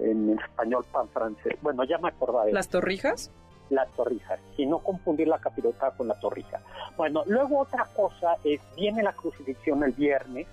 [0.00, 1.54] en español pan francés.
[1.62, 3.30] Bueno ya me acordaba las torrijas
[3.70, 4.38] las torrijas.
[4.56, 6.60] Y no confundir la capirotada con la torrija.
[6.96, 10.46] Bueno luego otra cosa es viene la crucifixión el viernes.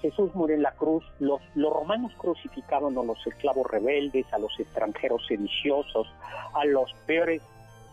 [0.00, 4.58] Jesús muere en la cruz, los, los romanos crucificaban a los esclavos rebeldes, a los
[4.58, 6.08] extranjeros sediciosos,
[6.54, 7.40] a los peores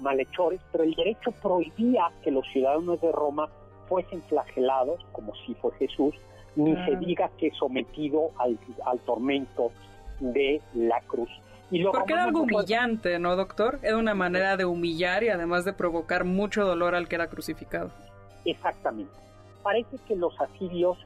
[0.02, 3.50] malhechores, pero el derecho prohibía que los ciudadanos de Roma
[3.88, 6.16] fuesen flagelados, como si fue Jesús,
[6.56, 8.58] ni se diga que sometido al,
[9.06, 9.72] tormento
[10.20, 11.30] de la cruz.
[11.72, 13.80] Y Porque era algo humillante, ¿no, doctor?
[13.84, 17.92] Era una manera de humillar y además de provocar mucho dolor al que era crucificado.
[18.46, 19.14] Exactamente.
[19.62, 20.98] Parece que los asirios,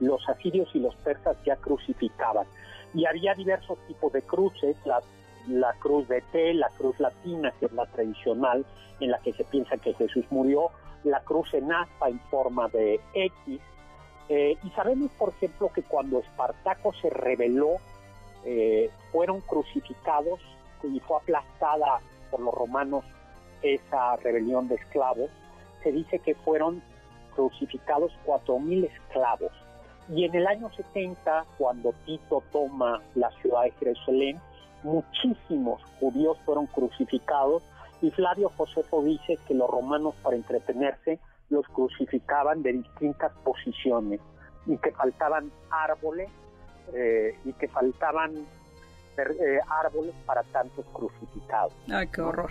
[0.00, 2.46] los asirios y los persas ya crucificaban.
[2.94, 5.04] Y había diversos tipos de cruces, las
[5.48, 8.64] la cruz de T, la cruz latina, que es la tradicional,
[9.00, 10.70] en la que se piensa que Jesús murió,
[11.04, 13.60] la cruz en aspa en forma de X.
[14.28, 17.76] Eh, y sabemos, por ejemplo, que cuando Espartaco se rebeló,
[18.44, 20.40] eh, fueron crucificados
[20.82, 23.04] y fue aplastada por los romanos
[23.62, 25.30] esa rebelión de esclavos,
[25.82, 26.82] se dice que fueron
[27.34, 29.52] crucificados 4.000 esclavos.
[30.10, 34.40] Y en el año 70, cuando Tito toma la ciudad de Jerusalén,
[34.82, 37.62] muchísimos judíos fueron crucificados
[38.00, 41.18] y Flavio Josefo dice que los romanos para entretenerse
[41.50, 44.20] los crucificaban de distintas posiciones
[44.66, 46.30] y que faltaban árboles
[46.94, 48.46] eh, y que faltaban
[49.16, 51.72] eh, árboles para tantos crucificados.
[51.90, 52.50] Ay, qué horror.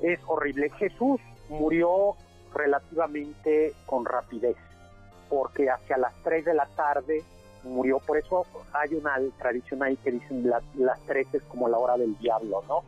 [0.00, 0.70] Es horrible.
[0.70, 2.16] Jesús murió
[2.52, 4.56] relativamente con rapidez,
[5.28, 7.22] porque hacia las 3 de la tarde
[7.64, 7.98] murió.
[7.98, 11.96] Por eso hay una tradición ahí que dicen las, las 3 es como la hora
[11.96, 12.82] del diablo, ¿no?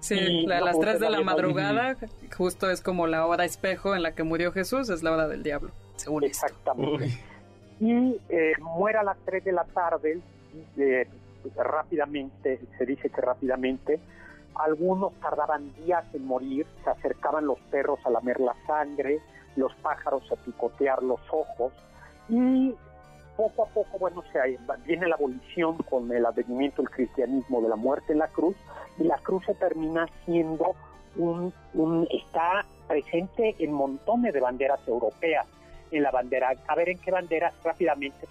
[0.00, 1.96] Sí, las 3 de la madrugada
[2.36, 5.42] justo es como la hora espejo en la que murió Jesús, es la hora del
[5.42, 7.18] diablo, según Exactamente.
[7.80, 10.20] Y eh, muere a las 3 de la tarde,
[10.78, 11.08] eh,
[11.56, 14.00] rápidamente, se dice que rápidamente,
[14.54, 19.20] algunos tardaban días en morir, se acercaban los perros a lamer la sangre,
[19.56, 21.72] los pájaros a picotear los ojos
[22.28, 22.74] y
[23.40, 24.38] poco a poco, bueno, se,
[24.84, 28.54] viene la abolición con el advenimiento del cristianismo de la muerte en la cruz
[28.98, 30.74] y la cruz se termina siendo
[31.16, 35.46] un, un está presente en montones de banderas europeas,
[35.90, 38.28] en la bandera, a ver en qué banderas rápidamente.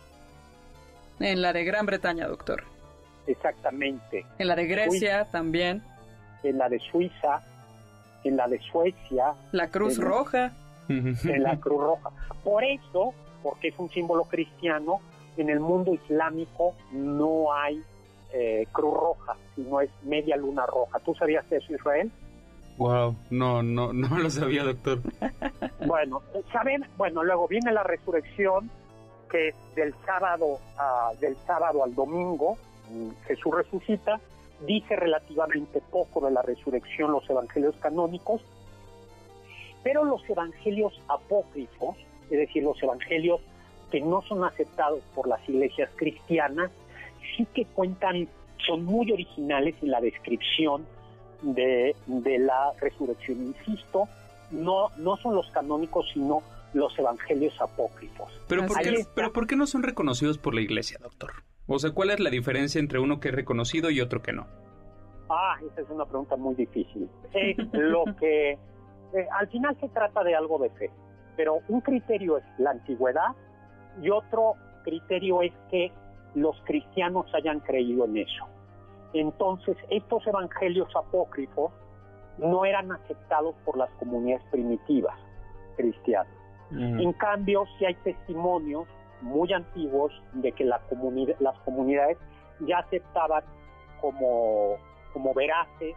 [1.19, 2.63] En la de Gran Bretaña, doctor.
[3.25, 4.25] Exactamente.
[4.37, 5.81] En la de Grecia también.
[6.43, 7.41] En la de Suiza,
[8.23, 9.33] en la de Suecia.
[9.53, 10.51] La Cruz Roja.
[10.87, 12.11] En la Cruz Roja.
[12.43, 15.01] Por eso, porque es un símbolo cristiano,
[15.37, 17.81] en el mundo islámico no hay
[18.33, 20.99] eh, Cruz Roja, sino es media luna roja.
[20.99, 22.11] ¿Tú sabías eso, Israel?
[22.77, 24.99] Wow, no, no, no lo sabía, doctor.
[25.85, 26.21] bueno,
[26.51, 28.69] saben, bueno, luego viene la resurrección,
[29.29, 30.59] que del sábado
[31.19, 32.57] del sábado al domingo
[32.89, 34.19] mm, Jesús resucita.
[34.65, 38.41] Dice relativamente poco de la resurrección los evangelios canónicos,
[39.83, 41.95] pero los evangelios apócrifos,
[42.29, 43.41] es decir, los evangelios
[43.91, 46.71] que no son aceptados por las iglesias cristianas,
[47.35, 48.27] sí que cuentan,
[48.65, 50.85] son muy originales en la descripción
[51.41, 53.53] de, la resurrección.
[53.67, 54.07] Insisto,
[54.51, 58.31] no, no son los canónicos, sino los evangelios apócrifos.
[58.47, 61.31] ¿Pero por, qué, ¿Pero por qué no son reconocidos por la iglesia, doctor?
[61.67, 64.47] O sea, ¿cuál es la diferencia entre uno que es reconocido y otro que no?
[65.29, 67.07] Ah, esa es una pregunta muy difícil.
[67.33, 68.57] Es lo que...
[69.13, 70.91] Eh, al final se trata de algo de fe,
[71.39, 73.29] pero un criterio es la antigüedad
[74.01, 75.89] y otro criterio es que
[76.35, 78.45] los cristianos hayan creído en eso.
[79.13, 81.71] Entonces, estos evangelios apócrifos
[82.39, 85.17] no eran aceptados por las comunidades primitivas
[85.77, 86.33] cristianas.
[86.71, 86.99] Mm.
[86.99, 88.85] En cambio, sí hay testimonios
[89.21, 90.81] muy antiguos de que la
[91.39, 92.17] las comunidades
[92.67, 93.45] ya aceptaban
[94.01, 94.75] como,
[95.13, 95.95] como veraces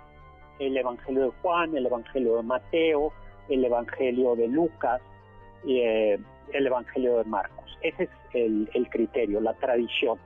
[0.60, 3.12] el Evangelio de Juan, el Evangelio de Mateo,
[3.48, 5.02] el Evangelio de Lucas,
[5.66, 6.18] eh,
[6.52, 7.78] el Evangelio de Marcos.
[7.82, 10.18] Ese es el, el criterio, la tradición.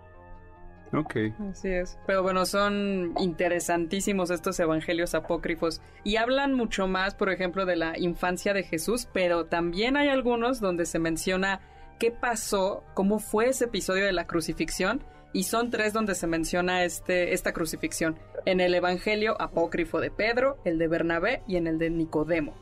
[0.93, 1.17] Ok.
[1.51, 1.99] Así es.
[2.07, 7.99] Pero bueno, son interesantísimos estos evangelios apócrifos y hablan mucho más, por ejemplo, de la
[7.99, 11.61] infancia de Jesús, pero también hay algunos donde se menciona
[11.99, 16.85] qué pasó, cómo fue ese episodio de la crucifixión y son tres donde se menciona
[16.85, 18.17] este, esta crucifixión.
[18.45, 22.55] En el evangelio apócrifo de Pedro, el de Bernabé y en el de Nicodemo.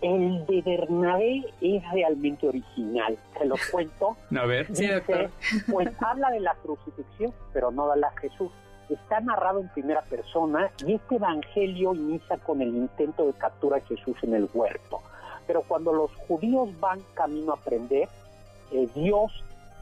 [0.00, 4.16] El de Bernabé es realmente original, se lo cuento.
[4.36, 4.68] A ver.
[5.70, 8.50] pues habla de la crucifixión, pero no de la Jesús.
[8.88, 13.82] Está narrado en primera persona y este evangelio inicia con el intento de captura de
[13.82, 15.00] Jesús en el huerto.
[15.46, 18.08] Pero cuando los judíos van camino a prender,
[18.72, 19.32] eh, Dios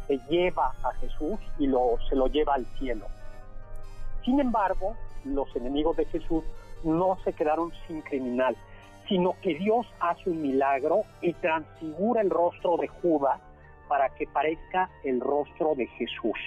[0.06, 3.06] se lleva a Jesús y lo, se lo lleva al cielo.
[4.24, 6.42] Sin embargo, los enemigos de Jesús
[6.84, 8.56] no se quedaron sin criminal
[9.08, 13.40] sino que Dios hace un milagro y transfigura el rostro de Judas
[13.88, 16.38] para que parezca el rostro de Jesús.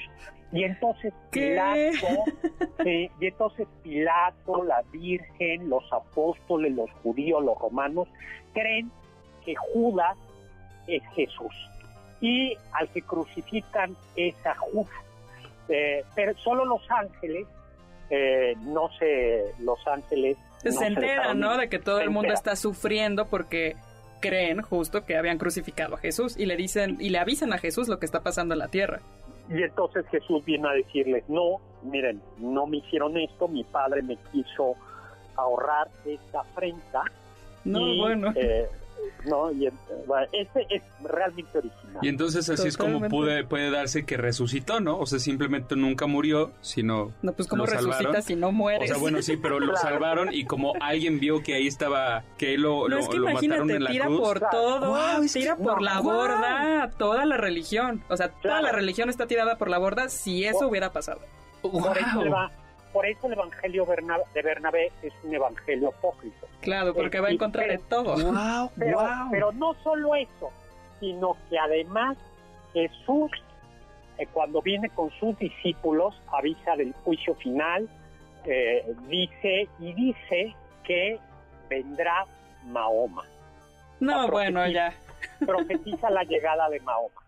[0.52, 2.08] Y entonces Pilato,
[2.86, 8.08] y entonces Pilato, la Virgen, los apóstoles, los judíos, los romanos,
[8.54, 8.92] creen
[9.46, 10.18] que Judas
[10.88, 11.56] es Jesús.
[12.20, 14.94] Y al que crucifican es a Judas.
[15.70, 17.48] Eh, pero solo los ángeles,
[18.10, 20.38] eh, no sé, los ángeles
[20.70, 21.58] se enteran, ¿no?
[21.58, 23.76] De que todo el mundo está sufriendo porque
[24.20, 27.88] creen justo que habían crucificado a Jesús y le dicen y le avisan a Jesús
[27.88, 29.02] lo que está pasando en la tierra.
[29.50, 34.18] Y entonces Jesús viene a decirles, no, miren, no me hicieron esto, mi padre me
[34.32, 34.76] quiso
[35.36, 37.04] ahorrar esta afrenta.
[37.66, 38.32] No, bueno.
[38.36, 38.68] Eh,
[39.26, 39.52] ¿no?
[39.52, 42.00] Y este es realmente original.
[42.02, 44.98] Y entonces así es como puede, puede darse que resucitó, ¿no?
[44.98, 48.86] O sea, simplemente nunca murió, sino No, pues como resucita si no muere.
[48.86, 52.58] O sea, bueno, sí, pero lo salvaron y como alguien vio que ahí estaba, que
[52.58, 57.26] lo, lo, es que mataron en la tira por todo, tira por la borda toda
[57.26, 58.04] la religión.
[58.10, 61.22] O sea, toda la religión está tirada por la borda si eso hubiera pasado.
[61.62, 61.72] Por
[62.94, 63.86] por eso el Evangelio
[64.34, 66.41] de Bernabé es un Evangelio apócrifo.
[66.62, 68.16] Claro, porque va en contra de todo.
[68.78, 70.52] pero, no solo eso,
[71.00, 72.18] sino que además
[72.74, 73.32] Jesús,
[74.18, 77.90] eh, cuando viene con sus discípulos, avisa del juicio final,
[78.46, 81.20] eh, dice y dice que
[81.70, 82.26] vendrá
[82.66, 83.24] Mahoma.
[84.00, 84.94] No, bueno, ya.
[85.46, 87.22] Profetiza la llegada de Mahoma.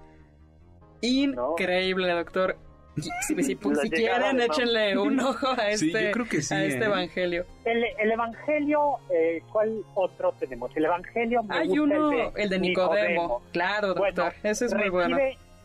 [1.02, 2.56] Increíble, doctor.
[2.96, 3.56] Si,
[3.88, 6.84] quieren, échenle un ojo a este, a este ¿eh?
[6.84, 7.46] evangelio.
[7.64, 10.76] El, evangelio, eh, ¿cuál otro tenemos?
[10.76, 11.42] El evangelio.
[11.48, 13.42] Hay uno, el de, Nicodemo.
[13.52, 14.34] Claro, doctor.
[14.42, 15.16] ese es muy bueno.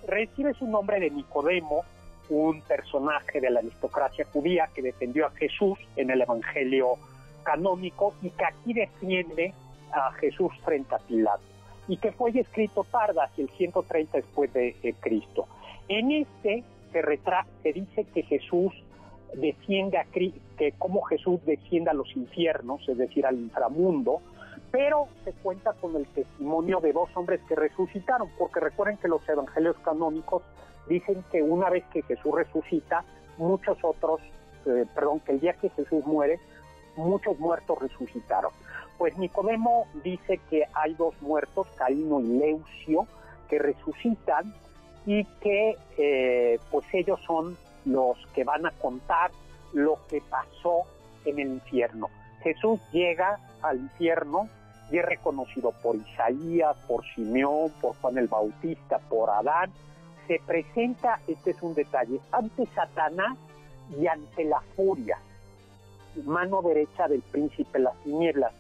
[0.08, 1.84] Recibe su nombre de Nicodemo,
[2.30, 6.98] un personaje de la aristocracia judía que defendió a Jesús en el evangelio
[7.44, 9.54] canónico y que aquí defiende
[9.92, 11.44] a Jesús frente a Pilato
[11.88, 15.48] y que fue escrito tarde, hacia el 130 después de Cristo.
[15.88, 16.64] En este
[17.64, 18.74] se, dice que Jesús
[19.34, 20.00] desciende
[20.58, 24.22] que como Jesús desciende a los infiernos, es decir, al inframundo,
[24.72, 29.28] pero se cuenta con el testimonio de dos hombres que resucitaron, porque recuerden que los
[29.28, 30.44] evangelios canónicos
[30.88, 33.04] dicen que una vez que Jesús resucita,
[33.38, 34.22] muchos otros,
[34.66, 36.40] eh, perdón, que el día que Jesús muere,
[36.96, 38.52] muchos muertos resucitaron.
[38.98, 43.08] Pues Nicodemo dice que hay dos muertos, Caíno y Leucio,
[43.50, 44.54] que resucitan
[45.06, 49.32] y que eh, pues ellos son los que van a contar
[49.74, 50.84] lo que pasó
[51.26, 52.10] en el infierno.
[52.42, 54.50] Jesús llega al infierno
[54.92, 59.72] y es reconocido por Isaías, por Simeón, por Juan el Bautista, por Adán.
[60.28, 63.38] Se presenta, este es un detalle, ante Satanás
[64.00, 65.18] y ante la furia,
[66.24, 68.54] mano derecha del príncipe las tinieblas.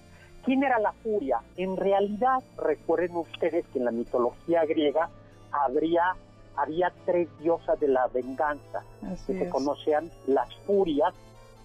[0.43, 1.39] ¿Quién era la furia?
[1.57, 5.09] En realidad, recuerden ustedes que en la mitología griega
[5.51, 6.15] habría
[6.57, 8.83] había tres diosas de la venganza,
[9.27, 11.13] que se conocían las furias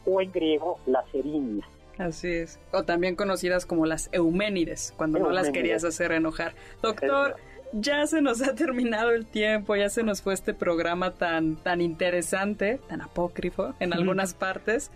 [0.04, 1.68] o en griego las erinias.
[1.98, 2.58] Así es.
[2.72, 6.54] O también conocidas como las Euménides, cuando no las querías hacer enojar.
[6.82, 7.36] Doctor,
[7.72, 11.80] ya se nos ha terminado el tiempo, ya se nos fue este programa tan, tan
[11.80, 14.90] interesante, tan apócrifo en algunas partes.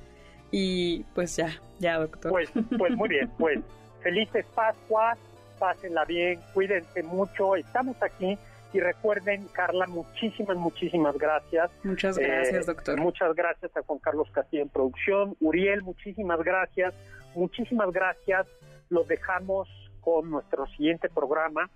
[0.51, 2.31] Y pues ya, ya, doctor.
[2.31, 3.59] Pues, pues muy bien, pues
[4.03, 5.19] felices Pascuas,
[5.59, 8.39] pásenla bien, cuídense mucho, estamos aquí
[8.75, 11.71] y recuerden, Carla, muchísimas, muchísimas gracias.
[11.85, 13.01] Muchas gracias, eh, doctor.
[13.01, 15.37] Muchas gracias a Juan Carlos Castillo en producción.
[15.41, 16.93] Uriel, muchísimas gracias.
[17.37, 18.49] Muchísimas gracias.
[18.91, 19.69] Los dejamos
[20.01, 21.71] con nuestro siguiente programa.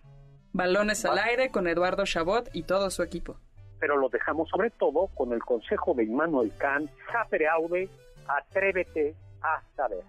[0.52, 3.38] Balones al aire con Eduardo Chabot y todo su equipo.
[3.78, 7.88] Pero lo dejamos sobre todo con el consejo de Immanuel Kant, Sapere Aude,
[8.26, 10.02] atrévete a saber.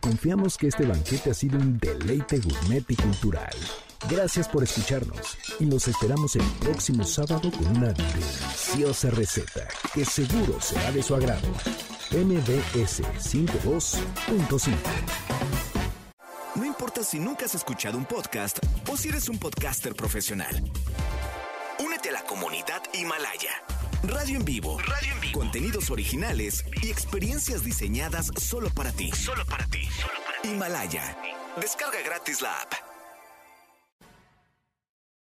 [0.00, 3.52] Confiamos que este banquete ha sido un deleite gourmet y cultural.
[4.08, 10.60] Gracias por escucharnos y nos esperamos el próximo sábado con una deliciosa receta que seguro
[10.60, 11.48] será de su agrado.
[12.10, 14.74] MBS 52.5
[16.56, 20.64] No importa si nunca has escuchado un podcast o si eres un podcaster profesional.
[21.78, 23.52] Únete a la comunidad Himalaya.
[24.02, 24.78] Radio en vivo.
[24.78, 25.38] Radio en vivo.
[25.38, 29.12] Contenidos originales y experiencias diseñadas solo para ti.
[29.12, 29.84] Solo para ti.
[29.84, 30.48] Solo para ti.
[30.48, 31.16] Himalaya.
[31.60, 32.89] Descarga gratis la app.